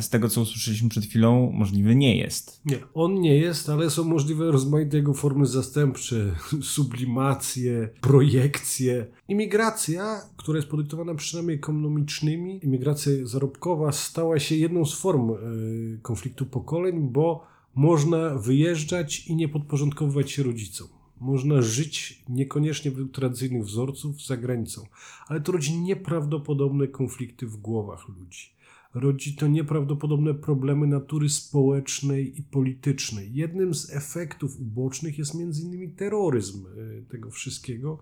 [0.00, 2.60] z tego, co usłyszeliśmy przed chwilą, możliwy nie jest.
[2.64, 6.34] Nie, on nie jest, ale są możliwe rozmaite jego formy zastępcze,
[6.76, 9.06] sublimacje, projekcje.
[9.28, 16.46] Imigracja, która jest podyktowana przynajmniej ekonomicznymi, imigracja zarobkowa stała się jedną z form y, konfliktu
[16.46, 20.95] pokoleń, bo można wyjeżdżać i nie podporządkowywać się rodzicom.
[21.20, 24.86] Można żyć niekoniecznie według tradycyjnych wzorców za granicą,
[25.26, 28.56] ale to rodzi nieprawdopodobne konflikty w głowach ludzi
[29.00, 33.34] rodzi to nieprawdopodobne problemy natury społecznej i politycznej.
[33.34, 35.94] Jednym z efektów ubocznych jest m.in.
[35.94, 37.98] terroryzm e, tego wszystkiego.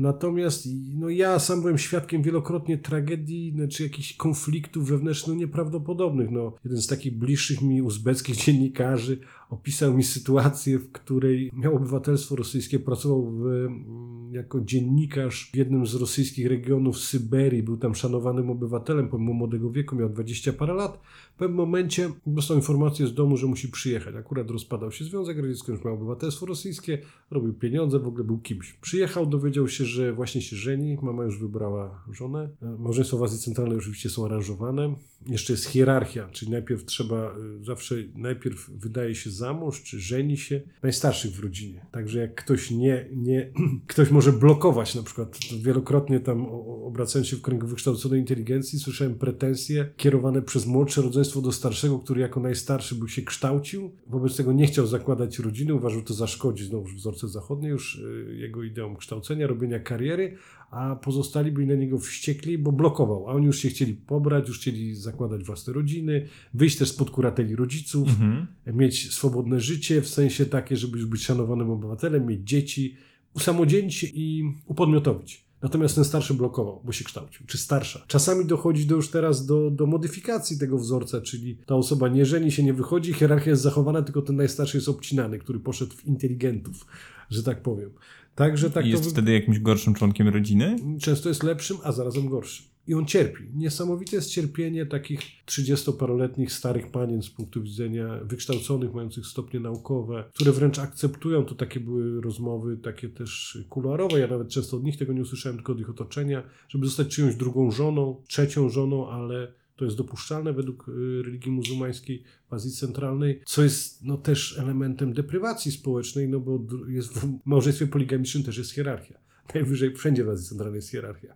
[0.00, 6.30] Natomiast no ja sam byłem świadkiem wielokrotnie tragedii, znaczy jakichś konfliktów wewnętrznych no nieprawdopodobnych.
[6.30, 9.18] No, jeden z takich bliższych mi uzbeckich dziennikarzy
[9.50, 15.86] opisał mi sytuację, w której miał obywatelstwo rosyjskie, pracował w, mm, jako dziennikarz w jednym
[15.86, 21.00] z rosyjskich regionów Syberii, był tam szanowanym obywatelem, pomimo młodego wieku, miał 20 parę lat.
[21.34, 24.14] W pewnym momencie dostał informację z domu, że musi przyjechać.
[24.14, 26.98] Akurat rozpadał się Związek Radziecki, już miał obywatelstwo rosyjskie,
[27.30, 28.72] robił pieniądze, w ogóle był kimś.
[28.72, 32.48] Przyjechał, dowiedział się, że właśnie się żeni, mama już wybrała żonę.
[32.78, 34.94] Małżeństwa w Azji Centralnej oczywiście są aranżowane.
[35.26, 40.36] Jeszcze jest hierarchia, czyli najpierw trzeba, y, zawsze najpierw wydaje się za mąż, czy żeni
[40.36, 41.86] się najstarszych w rodzinie.
[41.92, 43.52] Także jak ktoś nie, nie
[43.86, 46.46] ktoś może blokować na przykład, wielokrotnie tam
[46.84, 52.20] obracając się w kręgu wykształconej inteligencji, słyszałem pretensje kierowane przez młodsze rodzeństwo do starszego, który
[52.20, 56.86] jako najstarszy był się kształcił, wobec tego nie chciał zakładać rodziny, uważał to zaszkodzi znowu
[56.86, 60.36] wzorce zachodnie już y, jego ideom kształcenia, robienia kariery,
[60.70, 64.58] a pozostali byli na niego wściekli, bo blokował, a oni już się chcieli pobrać, już
[64.58, 68.46] chcieli zakładać własne rodziny, wyjść też spod kurateli rodziców, mhm.
[68.66, 72.96] mieć swobodne życie, w sensie takie, żeby już być szanowanym obywatelem, mieć dzieci,
[73.34, 75.50] usamodzielnić się i upodmiotowić.
[75.62, 78.04] Natomiast ten starszy blokował, bo się kształcił, czy starsza.
[78.06, 82.52] Czasami dochodzi do już teraz do, do modyfikacji tego wzorca, czyli ta osoba nie żeni
[82.52, 86.86] się, nie wychodzi, hierarchia jest zachowana, tylko ten najstarszy jest obcinany, który poszedł w inteligentów,
[87.30, 87.90] że tak powiem.
[88.34, 89.10] Także tak jest to...
[89.10, 90.76] wtedy jakimś gorszym członkiem rodziny?
[91.00, 92.66] Często jest lepszym, a zarazem gorszym.
[92.86, 93.44] I on cierpi.
[93.54, 100.52] Niesamowite jest cierpienie takich 30-paroletnich starych panien z punktu widzenia wykształconych, mających stopnie naukowe, które
[100.52, 105.12] wręcz akceptują, to takie były rozmowy, takie też kuluarowe, ja nawet często od nich tego
[105.12, 109.84] nie usłyszałem, tylko od ich otoczenia, żeby zostać czyjąś drugą żoną, trzecią żoną, ale to
[109.84, 115.72] jest dopuszczalne według y, religii muzułmańskiej w Azji Centralnej, co jest no, też elementem deprywacji
[115.72, 119.18] społecznej, no bo jest w małżeństwie poligamicznym też jest hierarchia.
[119.54, 121.34] Najwyżej wszędzie w Azji Centralnej jest hierarchia,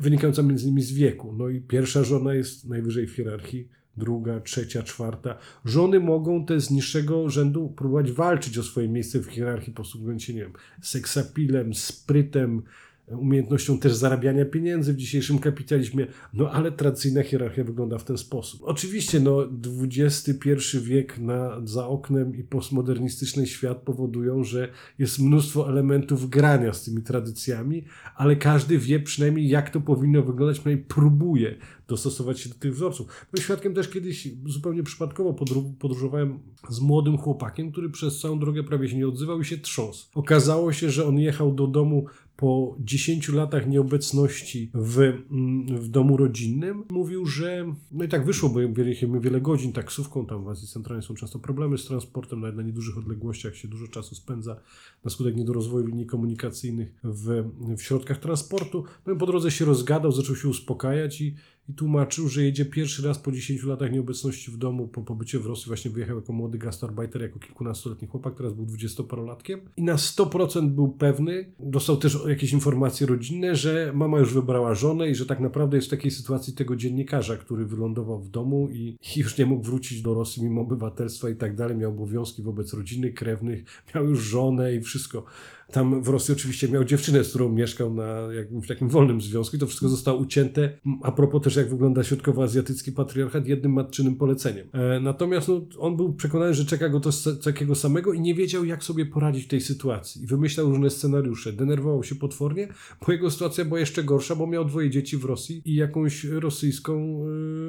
[0.00, 1.32] wynikająca między innymi z wieku.
[1.32, 5.38] No i pierwsza żona jest najwyżej w hierarchii, druga, trzecia, czwarta.
[5.64, 10.34] Żony mogą te z niższego rzędu próbować walczyć o swoje miejsce w hierarchii, posługując się,
[10.34, 12.62] nie wiem, seksapilem, sprytem,
[13.08, 18.60] umiejętnością też zarabiania pieniędzy w dzisiejszym kapitalizmie, no ale tradycyjna hierarchia wygląda w ten sposób.
[18.64, 19.48] Oczywiście, no
[19.82, 26.84] XXI wiek na, za oknem i postmodernistyczny świat powodują, że jest mnóstwo elementów grania z
[26.84, 27.84] tymi tradycjami,
[28.16, 31.54] ale każdy wie przynajmniej jak to powinno wyglądać, przynajmniej próbuje
[31.88, 33.26] dostosować się do tych wzorców.
[33.32, 35.34] Byłem świadkiem też kiedyś, zupełnie przypadkowo
[35.78, 40.06] podróżowałem z młodym chłopakiem, który przez całą drogę prawie się nie odzywał i się trząsł.
[40.14, 46.16] Okazało się, że on jechał do domu po 10 latach nieobecności w, mm, w domu
[46.16, 50.68] rodzinnym mówił, że no i tak wyszło, bo jechaliśmy wiele godzin taksówką, tam w Azji
[50.68, 54.56] Centralnej są często problemy z transportem, nawet na niedużych odległościach się dużo czasu spędza
[55.04, 57.44] na skutek niedorozwoju linii komunikacyjnych w,
[57.76, 58.84] w środkach transportu.
[59.06, 61.34] No i po drodze się rozgadał, zaczął się uspokajać i
[61.68, 65.46] i tłumaczył, że jedzie pierwszy raz po 10 latach nieobecności w domu, po pobycie w
[65.46, 69.60] Rosji, właśnie wyjechał jako młody gastarbeiter, jako kilkunastoletni chłopak, teraz był dwudziestoparolatkiem.
[69.76, 75.10] I na 100% był pewny, dostał też jakieś informacje rodzinne, że mama już wybrała żonę
[75.10, 78.96] i że tak naprawdę jest w takiej sytuacji tego dziennikarza, który wylądował w domu i,
[79.16, 83.12] już nie mógł wrócić do Rosji mimo obywatelstwa i tak dalej, miał obowiązki wobec rodziny,
[83.12, 85.24] krewnych, miał już żonę i wszystko.
[85.72, 89.58] Tam w Rosji oczywiście miał dziewczynę, z którą mieszkał na jakimś takim wolnym związku i
[89.58, 90.78] to wszystko zostało ucięte.
[91.02, 94.68] A propos też jak wygląda środkowoazjatycki patriarchat, jednym matczynym poleceniem.
[94.72, 97.10] E, natomiast no, on był przekonany, że czeka go to
[97.44, 100.22] takiego samego i nie wiedział jak sobie poradzić w tej sytuacji.
[100.22, 101.52] I wymyślał różne scenariusze.
[101.52, 102.68] Denerwował się potwornie,
[103.06, 107.24] bo jego sytuacja była jeszcze gorsza, bo miał dwoje dzieci w Rosji i jakąś rosyjską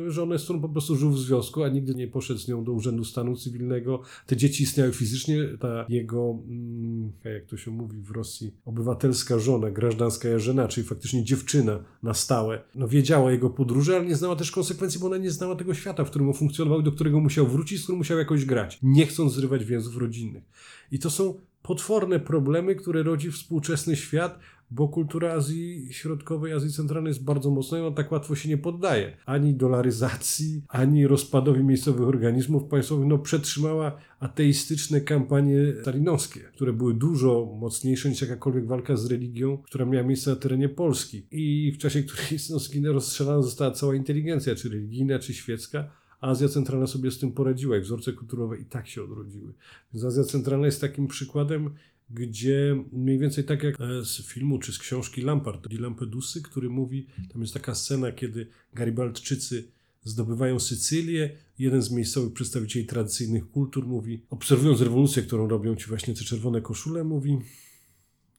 [0.07, 2.63] y, żonę, z którą po prostu żył w związku, a nigdy nie poszedł z nią
[2.63, 4.01] do Urzędu Stanu Cywilnego.
[4.25, 9.39] Te dzieci istniały fizycznie, ta jego, mm, jak to się mówi, mówi w Rosji, obywatelska
[9.39, 14.35] żona, grażdanska żena, czyli faktycznie dziewczyna na stałe, no wiedziała jego podróży, ale nie znała
[14.35, 17.47] też konsekwencji, bo ona nie znała tego świata, w którym on funkcjonował, do którego musiał
[17.47, 20.43] wrócić, z którym musiał jakoś grać, nie chcąc zrywać więzów rodzinnych.
[20.91, 24.39] I to są potworne problemy, które rodzi współczesny świat,
[24.71, 28.57] bo kultura Azji Środkowej, Azji Centralnej jest bardzo mocna i ona tak łatwo się nie
[28.57, 29.17] poddaje.
[29.25, 33.07] Ani dolaryzacji, ani rozpadowi miejscowych organizmów państwowych.
[33.07, 39.85] No, przetrzymała ateistyczne kampanie stalinowskie, które były dużo mocniejsze niż jakakolwiek walka z religią, która
[39.85, 41.27] miała miejsce na terenie Polski.
[41.31, 42.39] I w czasie której
[42.81, 45.91] no, rozstrzelana została cała inteligencja, czy religijna, czy świecka.
[46.21, 49.53] Azja Centralna sobie z tym poradziła i wzorce kulturowe i tak się odrodziły.
[49.93, 51.69] Więc Azja Centralna jest takim przykładem
[52.09, 56.69] gdzie mniej więcej tak jak e, z filmu czy z książki Lampard, di Lampedusy, który
[56.69, 59.71] mówi, tam jest taka scena, kiedy Garibaldczycy
[60.03, 66.13] zdobywają Sycylię, jeden z miejscowych przedstawicieli tradycyjnych kultur mówi, obserwując rewolucję, którą robią ci właśnie
[66.13, 67.37] te czerwone koszule, mówi,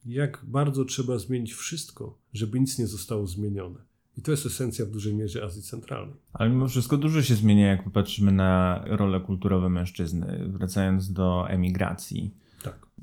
[0.05, 3.79] jak bardzo trzeba zmienić wszystko, żeby nic nie zostało zmienione.
[4.17, 6.15] I to jest esencja w dużej mierze Azji Centralnej.
[6.33, 12.33] Ale mimo wszystko dużo się zmienia, jak popatrzymy na role kulturowe mężczyzny, wracając do emigracji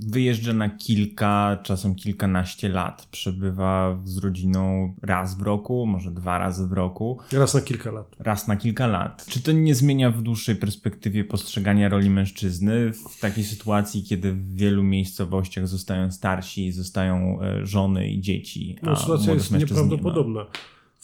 [0.00, 3.06] wyjeżdża na kilka, czasem kilkanaście lat.
[3.10, 7.18] Przebywa z rodziną raz w roku, może dwa razy w roku.
[7.32, 8.16] Raz na kilka lat.
[8.18, 9.26] Raz na kilka lat.
[9.28, 14.54] Czy to nie zmienia w dłuższej perspektywie postrzegania roli mężczyzny w takiej sytuacji, kiedy w
[14.54, 18.76] wielu miejscowościach zostają starsi, zostają e, żony i dzieci?
[18.82, 20.46] No, sytuacja jest nieprawdopodobna.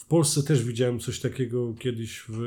[0.03, 2.41] W Polsce też widziałem coś takiego kiedyś w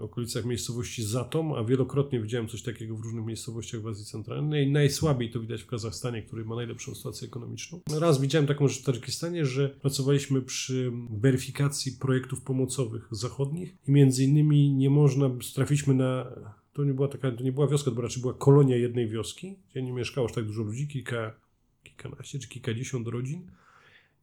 [0.00, 4.70] okolicach miejscowości Zatom, a wielokrotnie widziałem coś takiego w różnych miejscowościach w Azji Centralnej.
[4.70, 7.80] Najsłabiej to widać w Kazachstanie, który ma najlepszą sytuację ekonomiczną.
[8.00, 14.24] Raz widziałem taką rzecz w Tadżykistanie, że pracowaliśmy przy weryfikacji projektów pomocowych zachodnich i między
[14.24, 16.26] innymi nie można, trafiliśmy na
[16.72, 19.82] to nie była taka, to nie była wioska, to raczej była kolonia jednej wioski, gdzie
[19.82, 21.34] nie mieszkało aż tak dużo ludzi, kilka,
[21.82, 23.50] kilkanaście czy kilkadziesiąt rodzin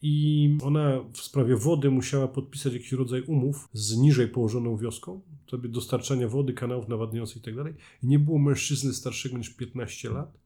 [0.02, 5.70] i ona w sprawie wody musiała podpisać jakiś rodzaj umów z niżej położoną wioską, sobie
[5.70, 7.64] dostarczania wody, kanałów nawadniających itd.
[7.64, 10.38] Tak I nie było mężczyzny starszego niż 15 lat,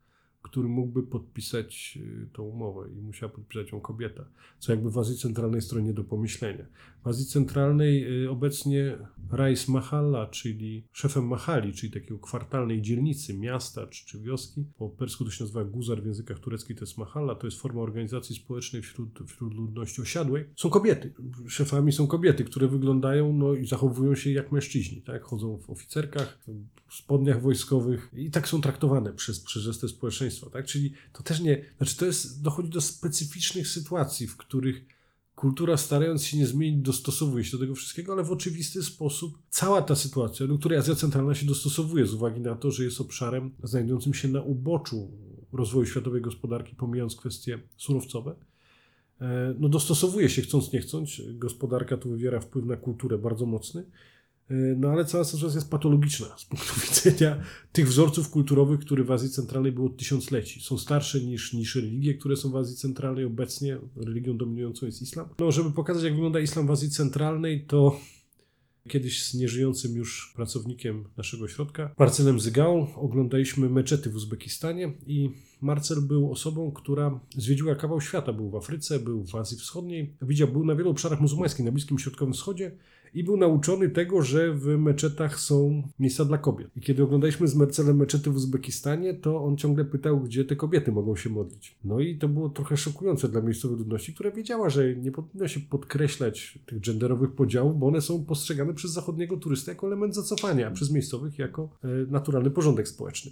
[0.42, 4.26] który mógłby podpisać y, tą umowę i musiała podpisać ją kobieta,
[4.60, 6.66] co jakby w Azji Centralnej stronie do pomyślenia.
[7.04, 8.98] W Azji Centralnej y, obecnie
[9.32, 15.26] Rais Mahalla, czyli szefem Mahali, czyli takiego kwartalnej dzielnicy, miasta czy, czy wioski, po persku
[15.26, 18.82] to się nazywa Guzar w językach tureckich, to jest Mahalla, to jest forma organizacji społecznej
[18.82, 20.46] wśród, wśród ludności osiadłej.
[20.56, 21.14] Są kobiety.
[21.48, 25.24] Szefami są kobiety, które wyglądają no, i zachowują się jak mężczyźni, tak?
[25.24, 26.40] Chodzą w oficerkach,
[26.88, 30.66] w spodniach wojskowych i tak są traktowane przez, przez resztę społeczeństwa, tak?
[30.66, 34.86] Czyli to też nie, znaczy to jest, dochodzi do specyficznych sytuacji, w których
[35.36, 39.82] kultura starając się nie zmienić, dostosowuje się do tego wszystkiego, ale w oczywisty sposób cała
[39.82, 43.52] ta sytuacja, do której Azja Centralna się dostosowuje z uwagi na to, że jest obszarem
[43.64, 45.12] znajdującym się na uboczu
[45.54, 48.36] rozwoju światowej gospodarki, pomijając kwestie surowcowe,
[49.22, 51.22] e, no dostosowuje się chcąc nie chcąc.
[51.34, 53.86] Gospodarka tu wywiera wpływ na kulturę bardzo mocny.
[54.78, 59.30] No ale cała sytuacja jest patologiczna z punktu widzenia tych wzorców kulturowych, które w Azji
[59.30, 60.62] Centralnej były od tysiącleci.
[60.62, 63.78] Są starsze niż, niż religie, które są w Azji Centralnej obecnie.
[63.96, 65.30] Religią dominującą jest islam.
[65.40, 68.00] No, żeby pokazać, jak wygląda islam w Azji Centralnej, to
[68.90, 75.30] Kiedyś z nieżyjącym już pracownikiem naszego ośrodka, Marcelem Zygałą, oglądaliśmy meczety w Uzbekistanie i
[75.62, 78.34] Marcel był osobą, która zwiedziła kawał świata.
[78.34, 82.00] Był w Afryce, był w Azji Wschodniej, widział, był na wielu obszarach muzułmańskich, na Bliskim
[82.00, 82.72] Środkowym Wschodzie
[83.14, 86.68] i był nauczony tego, że w meczetach są miejsca dla kobiet.
[86.76, 90.92] I kiedy oglądaliśmy z Marcelem meczety w Uzbekistanie, to on ciągle pytał, gdzie te kobiety
[90.92, 91.76] mogą się modlić.
[91.84, 95.60] No i to było trochę szokujące dla miejscowej ludności, która wiedziała, że nie powinno się
[95.60, 100.72] podkreślać tych genderowych podziałów, bo one są postrzegane przez zachodniego turystę jako element zacofania, a
[100.72, 103.32] przez miejscowych jako e, naturalny porządek społeczny.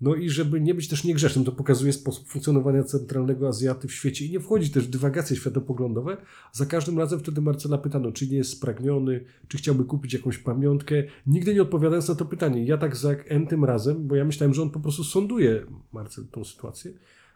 [0.00, 4.24] No i żeby nie być też niegrzecznym, to pokazuje sposób funkcjonowania centralnego Azjaty w świecie
[4.26, 6.16] i nie wchodzi też w dywagacje światopoglądowe.
[6.52, 10.94] Za każdym razem wtedy Marcela pytano, czy nie jest spragniony, czy chciałby kupić jakąś pamiątkę.
[11.26, 12.64] Nigdy nie odpowiadając na to pytanie.
[12.64, 16.24] Ja tak za N tym razem, bo ja myślałem, że on po prostu sonduje Marcel
[16.26, 16.92] tą sytuację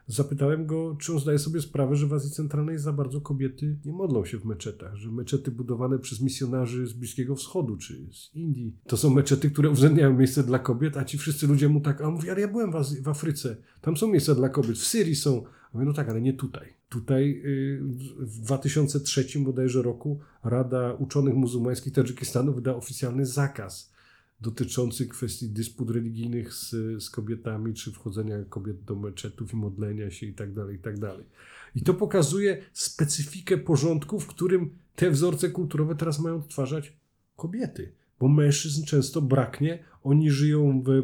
[0.09, 3.93] Zapytałem go, czy on zdaje sobie sprawę, że w Azji Centralnej za bardzo kobiety nie
[3.93, 8.77] modlą się w meczetach, że meczety budowane przez misjonarzy z Bliskiego Wschodu czy z Indii
[8.87, 12.05] to są meczety, które uwzględniają miejsce dla kobiet, a ci wszyscy ludzie mu tak, a
[12.05, 14.87] on mówi, ale ja byłem w, Azji, w Afryce, tam są miejsca dla kobiet, w
[14.87, 15.45] Syrii są.
[15.47, 16.75] A mówię, no tak, ale nie tutaj.
[16.89, 17.81] Tutaj y,
[18.19, 23.96] w 2003 bodajże roku Rada Uczonych Muzułmańskich Tadżykistanu wyda oficjalny zakaz
[24.41, 26.71] dotyczący kwestii dysput religijnych z,
[27.05, 31.09] z kobietami, czy wchodzenia kobiet do meczetów i modlenia się itd., tak itd.
[31.09, 31.27] Tak
[31.75, 36.93] I to pokazuje specyfikę porządku, w którym te wzorce kulturowe teraz mają odtwarzać
[37.37, 37.93] kobiety.
[38.21, 41.03] Bo mężczyzn często braknie, oni żyją w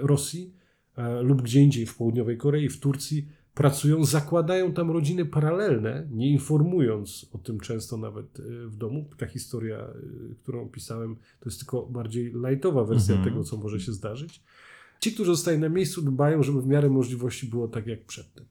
[0.00, 0.54] Rosji
[0.96, 6.30] e, lub gdzie indziej, w południowej Korei, w Turcji, pracują, zakładają tam rodziny paralelne, nie
[6.30, 9.10] informując o tym często nawet e, w domu.
[9.16, 9.94] Ta historia, e,
[10.42, 13.30] którą opisałem, to jest tylko bardziej lightowa wersja mhm.
[13.30, 14.42] tego, co może się zdarzyć.
[15.00, 18.44] Ci, którzy zostają na miejscu, dbają, żeby w miarę możliwości było tak jak przedtem.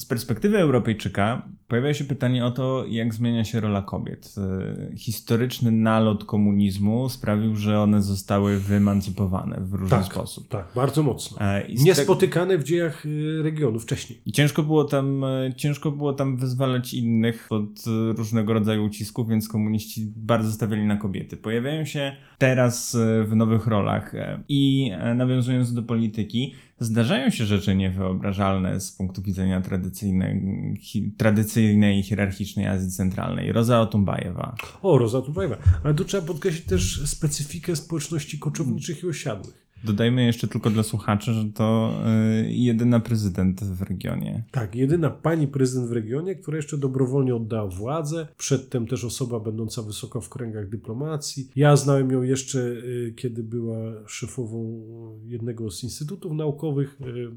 [0.00, 4.34] Z perspektywy Europejczyka pojawia się pytanie o to, jak zmienia się rola kobiet.
[4.38, 10.48] E, historyczny nalot komunizmu sprawił, że one zostały wyemancypowane w różny tak, sposób.
[10.48, 11.40] Tak, bardzo mocno.
[11.40, 14.22] E, Niespotykane w dziejach e, regionu wcześniej.
[14.32, 15.24] Ciężko było tam,
[15.56, 17.84] ciężko było tam wyzwalać innych od
[18.16, 21.36] różnego rodzaju ucisków, więc komuniści bardzo stawiali na kobiety.
[21.36, 24.12] Pojawiają się teraz w nowych rolach
[24.48, 30.42] i nawiązując do polityki, zdarzają się rzeczy niewyobrażalne z punktu widzenia tradycyjnej,
[30.80, 33.52] hi, tradycyjnej hierarchicznej Azji Centralnej.
[33.52, 34.54] Roza Otumbajewa.
[34.82, 35.56] O, Roza Otumbajewa.
[35.84, 39.69] Ale tu trzeba podkreślić też specyfikę społeczności koczowniczych i osiadłych.
[39.84, 41.94] Dodajmy jeszcze tylko dla słuchaczy, że to
[42.42, 44.42] y, jedyna prezydent w regionie.
[44.50, 48.26] Tak, jedyna pani prezydent w regionie, która jeszcze dobrowolnie oddała władzę.
[48.38, 51.50] Przedtem też osoba będąca wysoko w kręgach dyplomacji.
[51.56, 54.82] Ja znałem ją jeszcze, y, kiedy była szefową
[55.26, 57.30] jednego z instytutów naukowych y,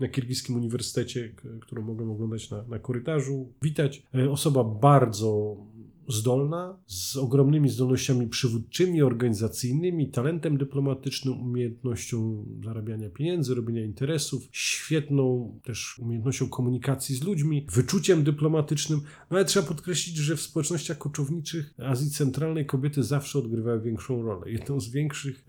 [0.00, 4.02] na Kirgiskim Uniwersytecie, którą mogłem oglądać na, na korytarzu, witać.
[4.30, 5.56] Osoba bardzo
[6.08, 15.98] zdolna, z ogromnymi zdolnościami przywódczymi, organizacyjnymi, talentem dyplomatycznym, umiejętnością zarabiania pieniędzy, robienia interesów, świetną też
[15.98, 19.00] umiejętnością komunikacji z ludźmi, wyczuciem dyplomatycznym.
[19.30, 24.50] No ale trzeba podkreślić, że w społecznościach koczowniczych Azji Centralnej kobiety zawsze odgrywają większą rolę.
[24.50, 25.44] Jedną z większych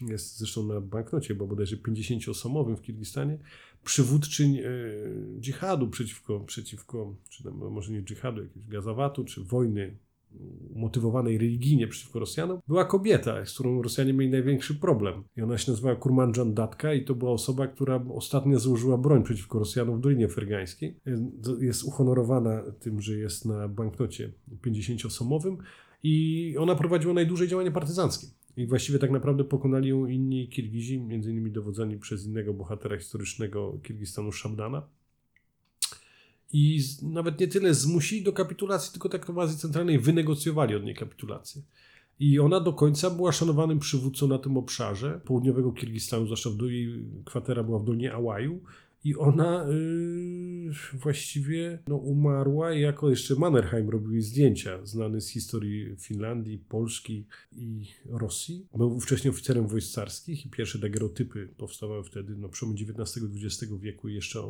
[0.00, 3.38] jest zresztą na banknocie, bo bodajże 50-osobowym w Kirgistanie,
[3.84, 4.62] przywódczyń e,
[5.40, 9.96] dżihadu przeciwko, przeciwko czy tam, może nie dżihadu, jakiegoś gazawatu, czy wojny
[10.74, 15.24] umotywowanej religijnie przeciwko Rosjanom, była kobieta, z którą Rosjanie mieli największy problem.
[15.36, 19.58] I ona się nazywała Kurmanjan Datka i to była osoba, która ostatnio założyła broń przeciwko
[19.58, 20.96] Rosjanom w Dolinie Fergańskiej.
[21.60, 24.32] Jest uhonorowana tym, że jest na banknocie
[24.66, 25.56] 50-osomowym
[26.02, 28.26] i ona prowadziła najdłużej działania partyzanckie.
[28.56, 33.78] I właściwie tak naprawdę pokonali ją inni Kirgizi, między innymi dowodzeni przez innego bohatera historycznego
[33.82, 34.82] Kirgistanu Szabdana.
[36.52, 40.94] I nawet nie tyle zmusili do kapitulacji, tylko tak w Azji Centralnej wynegocjowali od niej
[40.94, 41.62] kapitulację.
[42.20, 47.04] I ona do końca była szanowanym przywódcą na tym obszarze południowego Kirgistanu, zwłaszcza w jej
[47.24, 48.60] kwatera była w Dolinie Ałaju
[49.04, 56.58] i ona yy, właściwie no, umarła jako jeszcze Mannerheim robił zdjęcia, znany z historii Finlandii,
[56.58, 58.66] Polski i Rosji.
[58.76, 63.72] Był wcześniej oficerem wojsk carskich i pierwsze dagerotypy powstawały wtedy, no przełomie XIX i XX
[63.72, 64.40] wieku i jeszcze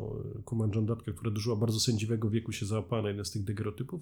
[0.45, 4.01] Kurmanżandatka, która dożyła bardzo sędziwego wieku się załapała na jeden z tych dagerotypów.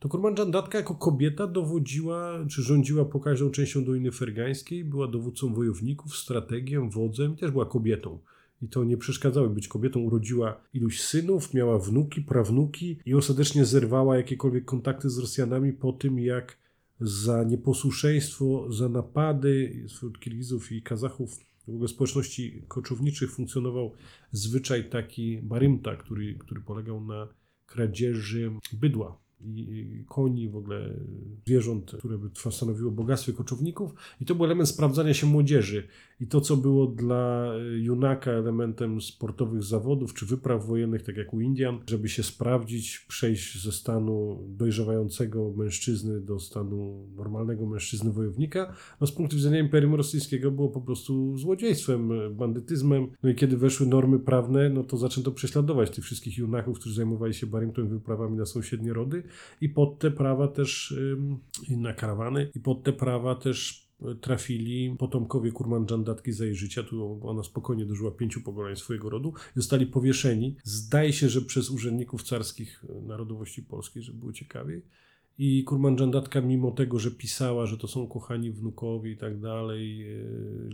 [0.00, 6.16] To Kurmanżandatka jako kobieta dowodziła, czy rządziła po każdą częścią Doliny Fergańskiej, była dowódcą wojowników,
[6.16, 8.18] strategiem, wodzem i też była kobietą
[8.62, 10.00] i to nie przeszkadzało być kobietą.
[10.00, 16.18] Urodziła iluś synów, miała wnuki, prawnuki i ostatecznie zerwała jakiekolwiek kontakty z Rosjanami po tym,
[16.18, 16.58] jak
[17.00, 23.92] za nieposłuszeństwo, za napady wśród Kirgizów i Kazachów w ogóle społeczności koczowniczych funkcjonował
[24.32, 27.28] zwyczaj taki barimta, który, który polegał na
[27.66, 30.94] kradzieży bydła i koni, w ogóle
[31.46, 33.94] zwierząt, które by stanowiło bogactwo koczowników.
[34.20, 35.88] I to był element sprawdzania się młodzieży.
[36.20, 41.40] I to, co było dla junaka elementem sportowych zawodów czy wypraw wojennych, tak jak u
[41.40, 49.06] Indian, żeby się sprawdzić, przejść ze stanu dojrzewającego mężczyzny do stanu normalnego mężczyzny wojownika, no
[49.06, 53.06] z punktu widzenia Imperium Rosyjskiego było po prostu złodziejstwem, bandytyzmem.
[53.22, 57.34] No i kiedy weszły normy prawne, no to zaczęto prześladować tych wszystkich junaków, którzy zajmowali
[57.34, 59.22] się barimtą wyprawami na sąsiednie rody
[59.60, 60.94] i pod te prawa też,
[61.68, 63.88] na karawany, i pod te prawa też
[64.20, 69.86] trafili potomkowie Kurmandżandatki za jej życia, tu ona spokojnie dożyła pięciu pokoleń swojego rodu, zostali
[69.86, 70.56] powieszeni.
[70.64, 74.82] Zdaje się, że przez urzędników carskich narodowości polskiej, żeby było ciekawiej.
[75.40, 80.24] I Kurmandżandatka, mimo tego, że pisała, że to są kochani wnukowie i tak dalej, e,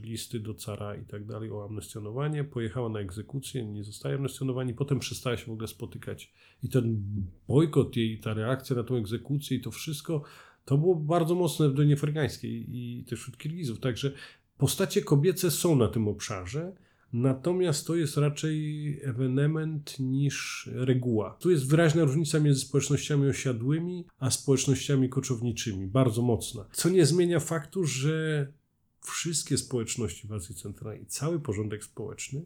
[0.01, 4.99] listy do cara i tak dalej o amnestionowanie, pojechała na egzekucję, nie zostaje amnestionowani, potem
[4.99, 6.33] przestała się w ogóle spotykać.
[6.62, 7.03] I ten
[7.49, 10.23] bojkot jej, ta reakcja na tą egzekucję i to wszystko,
[10.65, 13.81] to było bardzo mocne w Donie Fergańskiej i też wśród Kirgizów.
[13.81, 14.12] Także
[14.59, 16.73] postacie kobiece są na tym obszarze,
[17.15, 21.37] Natomiast to jest raczej ewenement niż reguła.
[21.41, 26.65] Tu jest wyraźna różnica między społecznościami osiadłymi a społecznościami koczowniczymi, bardzo mocna.
[26.73, 28.47] Co nie zmienia faktu, że
[29.01, 32.45] wszystkie społeczności w Azji Centralnej i cały porządek społeczny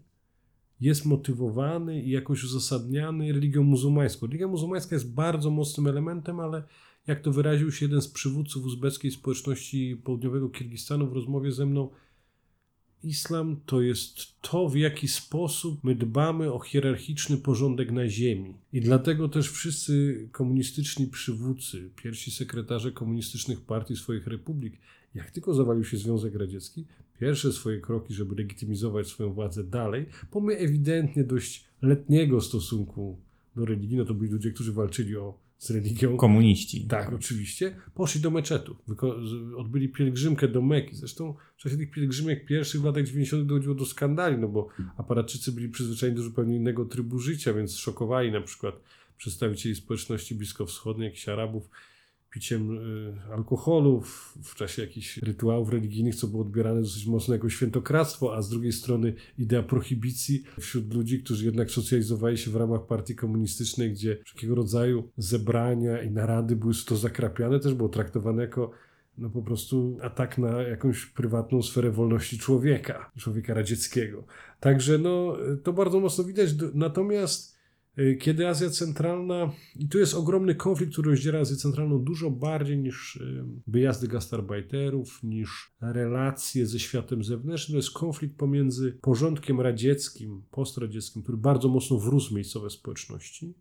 [0.81, 4.27] jest motywowany i jakoś uzasadniany religią muzułmańską.
[4.27, 6.63] Religia muzułmańska jest bardzo mocnym elementem, ale
[7.07, 11.91] jak to wyraził się jeden z przywódców uzbeckiej społeczności południowego Kirgistanu w rozmowie ze mną,
[13.05, 18.55] Islam to jest to, w jaki sposób my dbamy o hierarchiczny porządek na ziemi.
[18.73, 24.79] I dlatego też wszyscy komunistyczni przywódcy, pierwsi sekretarze komunistycznych partii swoich republik,
[25.15, 26.85] jak tylko zawalił się Związek Radziecki,
[27.21, 33.19] pierwsze swoje kroki, żeby legitymizować swoją władzę dalej, pomimo ewidentnie dość letniego stosunku
[33.57, 36.17] do religii, no to byli ludzie, którzy walczyli o z religią.
[36.17, 36.87] Komuniści.
[36.87, 37.77] Tak, oczywiście.
[37.95, 38.77] Poszli do meczetu.
[39.57, 40.97] Odbyli pielgrzymkę do Meki.
[40.97, 43.47] Zresztą w czasie tych pielgrzymek pierwszych w latach 90.
[43.47, 48.33] dochodziło do skandali, no bo Aparatczycy byli przyzwyczajeni do zupełnie innego trybu życia, więc szokowali
[48.33, 48.81] na przykład
[49.17, 51.69] przedstawicieli społeczności bliskowschodniej, jakichś Arabów,
[52.39, 54.01] piciem y, alkoholu
[54.43, 58.73] w, czasie jakichś rytuałów religijnych, co było odbierane dosyć mocno jako świętokradztwo, a z drugiej
[58.73, 64.55] strony idea prohibicji wśród ludzi, którzy jednak socjalizowali się w ramach partii komunistycznej, gdzie wszelkiego
[64.55, 68.71] rodzaju zebrania i narady były to zakrapiane, też było traktowane jako
[69.19, 74.25] no po prostu atak na jakąś prywatną sferę wolności człowieka, człowieka radzieckiego.
[74.61, 76.51] Także no, to bardzo mocno widać.
[76.75, 77.58] Natomiast
[78.21, 83.17] kiedy Azja Centralna, i tu jest ogromny konflikt, który rozdziela Azję Centralną dużo bardziej niż
[83.17, 91.23] y, wyjazdy gastarbajterów, niż relacje ze światem zewnętrznym, to jest konflikt pomiędzy porządkiem radzieckim, postradzieckim,
[91.23, 93.55] który bardzo mocno wrósł w miejscowe społeczności,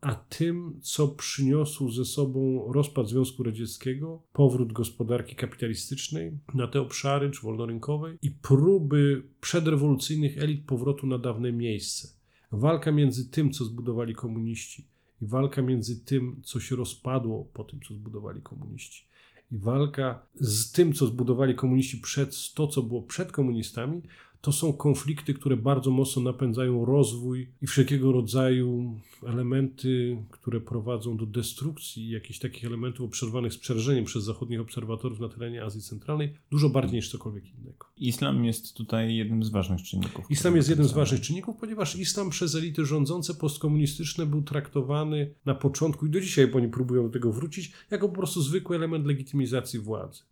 [0.00, 7.30] a tym, co przyniosł ze sobą rozpad Związku Radzieckiego, powrót gospodarki kapitalistycznej na te obszary,
[7.30, 12.23] czy wolnorynkowej i próby przedrewolucyjnych elit powrotu na dawne miejsce.
[12.54, 14.88] Walka między tym, co zbudowali komuniści,
[15.22, 19.06] i walka między tym, co się rozpadło po tym, co zbudowali komuniści.
[19.52, 24.02] I walka z tym, co zbudowali komuniści przed to, co było przed komunistami,
[24.44, 31.26] to są konflikty, które bardzo mocno napędzają rozwój i wszelkiego rodzaju elementy, które prowadzą do
[31.26, 36.68] destrukcji jakichś takich elementów obserwowanych z przerażeniem przez zachodnich obserwatorów na terenie Azji Centralnej, dużo
[36.68, 37.86] bardziej niż cokolwiek innego.
[37.96, 40.30] Islam jest tutaj jednym z ważnych czynników.
[40.30, 45.54] Islam jest jednym z ważnych czynników, ponieważ islam przez elity rządzące postkomunistyczne był traktowany na
[45.54, 49.06] początku i do dzisiaj, bo oni próbują do tego wrócić, jako po prostu zwykły element
[49.06, 50.22] legitymizacji władzy.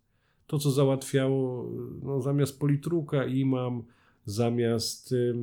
[0.47, 1.71] To, co załatwiało
[2.03, 3.83] no, zamiast politruka imam,
[4.25, 5.33] zamiast y,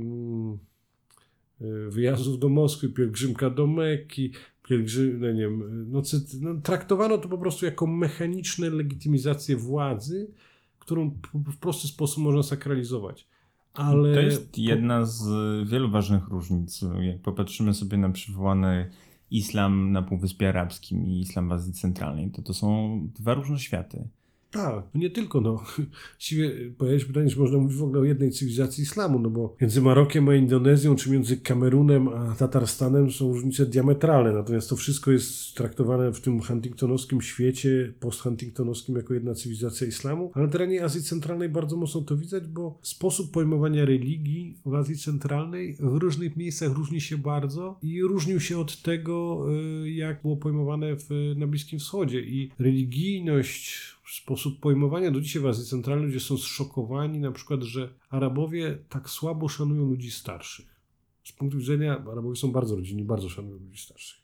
[1.89, 4.33] wyjazdów do Moskwy, pielgrzymka do Mekki,
[4.69, 6.03] pielgrzym, no nie wiem, no,
[6.41, 10.31] no, traktowano to po prostu jako mechaniczne legitymizację władzy,
[10.79, 13.29] którą w prosty sposób można sakralizować.
[13.75, 14.15] Ale...
[14.15, 15.29] To jest jedna z
[15.69, 16.85] wielu ważnych różnic.
[17.01, 18.91] Jak popatrzymy sobie na przywołany
[19.31, 24.09] islam na Półwyspie Arabskim i islam w Azji Centralnej, to to są dwa różne światy.
[24.51, 25.65] Tak, no nie tylko, no.
[26.15, 29.57] Właściwie pojawia się pytanie, czy można mówić w ogóle o jednej cywilizacji islamu, no bo
[29.61, 35.11] między Marokiem a Indonezją, czy między Kamerunem a Tatarstanem są różnice diametralne, natomiast to wszystko
[35.11, 41.03] jest traktowane w tym huntingtonowskim świecie, post-huntingtonowskim jako jedna cywilizacja islamu, ale na terenie Azji
[41.03, 46.73] Centralnej bardzo mocno to widać, bo sposób pojmowania religii w Azji Centralnej w różnych miejscach
[46.73, 49.47] różni się bardzo i różnił się od tego,
[49.85, 52.21] y, jak było pojmowane w, na Bliskim Wschodzie.
[52.21, 57.95] I religijność sposób pojmowania do dzisiaj w Azji Centralnej ludzie są zszokowani na przykład, że
[58.11, 60.81] Arabowie tak słabo szanują ludzi starszych.
[61.25, 64.21] Z punktu widzenia Arabowie są bardzo rodzinni, bardzo szanują ludzi starszych.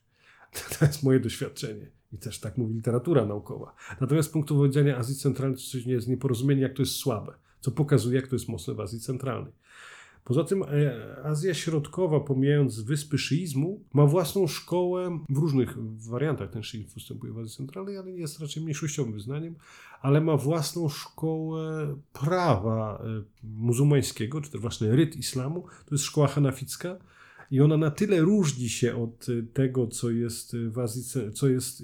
[0.78, 1.91] To jest moje doświadczenie.
[2.12, 3.74] I też tak mówi literatura naukowa.
[4.01, 7.70] Natomiast z punktu widzenia Azji Centralnej coś nie jest nieporozumienie, jak to jest słabe, co
[7.70, 9.53] pokazuje, jak to jest mocne w Azji Centralnej.
[10.27, 10.66] Poza tym e,
[11.24, 15.77] Azja Środkowa, pomijając wyspy szyizmu, ma własną szkołę w różnych
[16.09, 16.51] wariantach.
[16.51, 19.55] Ten szyizm występuje w Azji Centralnej, ale jest raczej mniejszościowym wyznaniem,
[20.01, 25.64] ale ma własną szkołę prawa e, muzułmańskiego, czy też właśnie ryt islamu.
[25.87, 26.97] To jest szkoła hanaficka
[27.51, 31.03] i ona na tyle różni się od y, tego, co jest y, w Azji,
[31.34, 31.82] co jest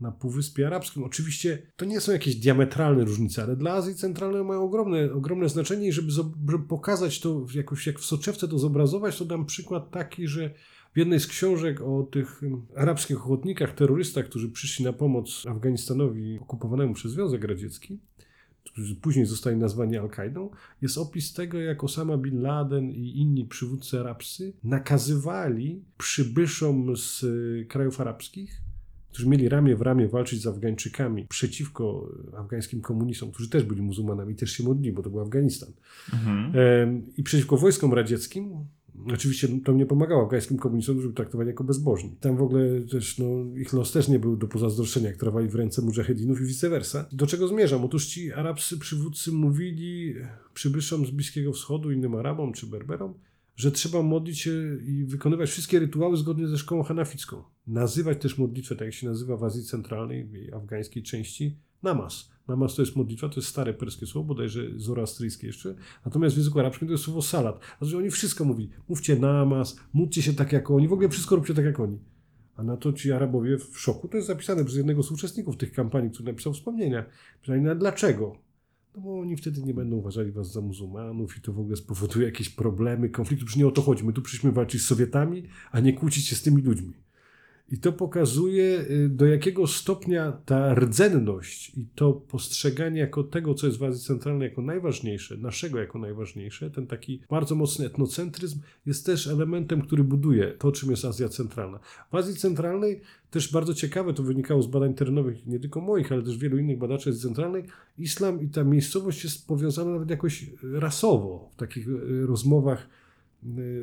[0.00, 1.04] na Półwyspie Arabskim.
[1.04, 5.88] Oczywiście to nie są jakieś diametralne różnice, ale dla Azji Centralnej mają ogromne, ogromne znaczenie
[5.88, 10.26] i żeby, żeby pokazać to jakoś jak w soczewce to zobrazować, to dam przykład taki,
[10.26, 10.50] że
[10.94, 12.40] w jednej z książek o tych
[12.76, 17.98] arabskich ochotnikach, terrorystach, którzy przyszli na pomoc Afganistanowi okupowanemu przez Związek Radziecki,
[18.78, 20.50] którzy później zostali nazwani Al-Kaidą,
[20.82, 27.66] jest opis tego, jak Osama Bin Laden i inni przywódcy arabscy nakazywali przybyszom z y,
[27.68, 28.62] krajów arabskich,
[29.10, 34.34] którzy mieli ramię w ramię walczyć z Afgańczykami przeciwko afgańskim komunistom, którzy też byli muzułmanami,
[34.34, 35.72] też się modlili, bo to był Afganistan,
[36.12, 37.02] mhm.
[37.16, 38.66] i przeciwko wojskom radzieckim,
[39.06, 42.16] Oczywiście to nie pomagało afgańskim komunistom, żeby traktowali jako bezbożni.
[42.20, 43.26] Tam w ogóle też, no,
[43.56, 47.08] ich los też nie był do pozazdroszczenia, jak trwali w ręce mujahedinów i vice versa.
[47.12, 47.84] Do czego zmierzam?
[47.84, 50.14] Otóż ci arabscy przywódcy mówili
[50.54, 53.14] przybyszom z Bliskiego Wschodu, innym Arabom czy Berberom,
[53.56, 57.42] że trzeba modlić się i wykonywać wszystkie rytuały zgodnie ze szkołą hanaficką.
[57.66, 62.30] Nazywać też modlitwę, tak jak się nazywa w Azji Centralnej, w afgańskiej części, namaz.
[62.48, 65.74] Namaz to jest modlitwa, to jest stare perskie słowo, bodajże zoroastryjskie jeszcze.
[66.04, 67.60] Natomiast w języku arabskim to jest słowo salat.
[67.78, 68.70] Znaczy oni wszystko mówili.
[68.88, 71.98] Mówcie namaz, módlcie się tak jak oni, w ogóle wszystko róbcie tak jak oni.
[72.56, 74.08] A na to ci Arabowie w szoku.
[74.08, 77.04] To jest zapisane przez jednego z uczestników tych kampanii, który napisał wspomnienia.
[77.40, 78.36] Pytanie, dlaczego?
[78.94, 82.26] No bo oni wtedy nie będą uważali was za muzułmanów i to w ogóle spowoduje
[82.26, 83.44] jakieś problemy, konflikty.
[83.44, 84.04] Przecież nie o to chodzi.
[84.04, 86.92] My tu przyszliśmy walczyć z Sowietami, a nie kłócić się z tymi ludźmi.
[87.70, 93.66] I to pokazuje, y, do jakiego stopnia ta rdzenność i to postrzeganie jako tego, co
[93.66, 99.06] jest w Azji Centralnej jako najważniejsze, naszego jako najważniejsze, ten taki bardzo mocny etnocentryzm jest
[99.06, 101.78] też elementem, który buduje to, czym jest Azja Centralna.
[102.12, 103.00] W Azji Centralnej
[103.30, 106.78] też bardzo ciekawe, to wynikało z badań terenowych, nie tylko moich, ale też wielu innych
[106.78, 107.64] badaczy Azji Centralnej,
[107.98, 112.88] islam i ta miejscowość jest powiązana nawet jakoś rasowo w takich y, rozmowach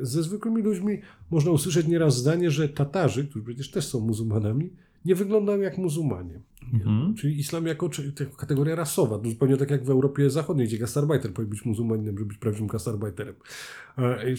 [0.02, 0.98] ze zwykłymi ludźmi
[1.30, 4.70] można usłyszeć nieraz zdanie, że Tatarzy, którzy przecież też są muzułmanami,
[5.04, 6.40] nie wyglądają jak muzułmanie.
[6.72, 7.14] Mhm.
[7.14, 7.90] Czyli islam jako,
[8.36, 12.38] kategoria rasowa, zupełnie tak jak w Europie Zachodniej, gdzie gastarbeiter powinien być muzułmaninem, żeby być
[12.38, 13.34] prawdziwym gastarbeiterem.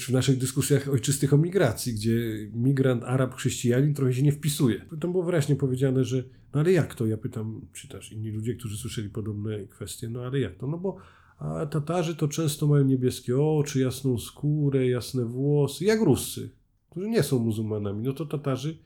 [0.08, 4.86] W naszych dyskusjach ojczystych o migracji, gdzie migrant, Arab, chrześcijanin trochę się nie wpisuje.
[5.02, 7.06] Tam było wyraźnie powiedziane, że no ale jak to?
[7.06, 10.68] Ja pytam, czy też inni ludzie, którzy słyszeli podobne kwestie, no ale jak to?
[10.68, 10.98] No bo
[11.38, 16.50] a Tatarzy to często mają niebieskie oczy, jasną skórę, jasne włosy, jak Ruscy,
[16.90, 18.04] którzy nie są muzułmanami.
[18.04, 18.78] No to Tatarzy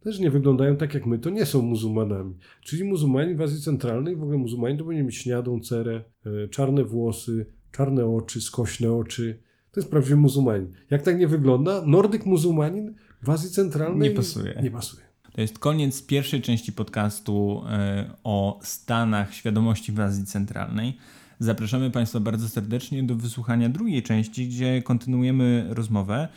[0.00, 2.34] też nie wyglądają tak jak my, to nie są muzułmanami.
[2.60, 6.84] Czyli muzułmani w Azji Centralnej, w ogóle muzułmani to powinni mieć śniadą cerę, e, czarne
[6.84, 9.42] włosy, czarne oczy, skośne oczy.
[9.72, 10.72] To jest prawdziwy muzułmanin.
[10.90, 14.60] Jak tak nie wygląda, nordyk muzułmanin w Azji Centralnej nie pasuje.
[14.62, 15.02] Nie pasuje.
[15.32, 20.98] To jest koniec pierwszej części podcastu e, o stanach świadomości w Azji Centralnej.
[21.42, 26.28] Zapraszamy Państwa bardzo serdecznie do wysłuchania drugiej części, gdzie kontynuujemy rozmowę.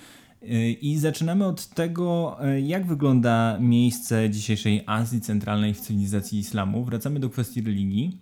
[0.44, 6.86] Y, I zaczynamy od tego, y, jak wygląda miejsce dzisiejszej Azji Centralnej w cywilizacji islamu.
[6.86, 8.18] Wracamy do kwestii religii.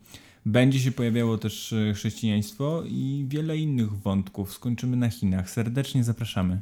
[0.46, 4.54] Będzie się pojawiało też y, chrześcijaństwo i wiele innych wątków.
[4.54, 5.50] Skończymy na Chinach.
[5.50, 6.62] Serdecznie zapraszamy.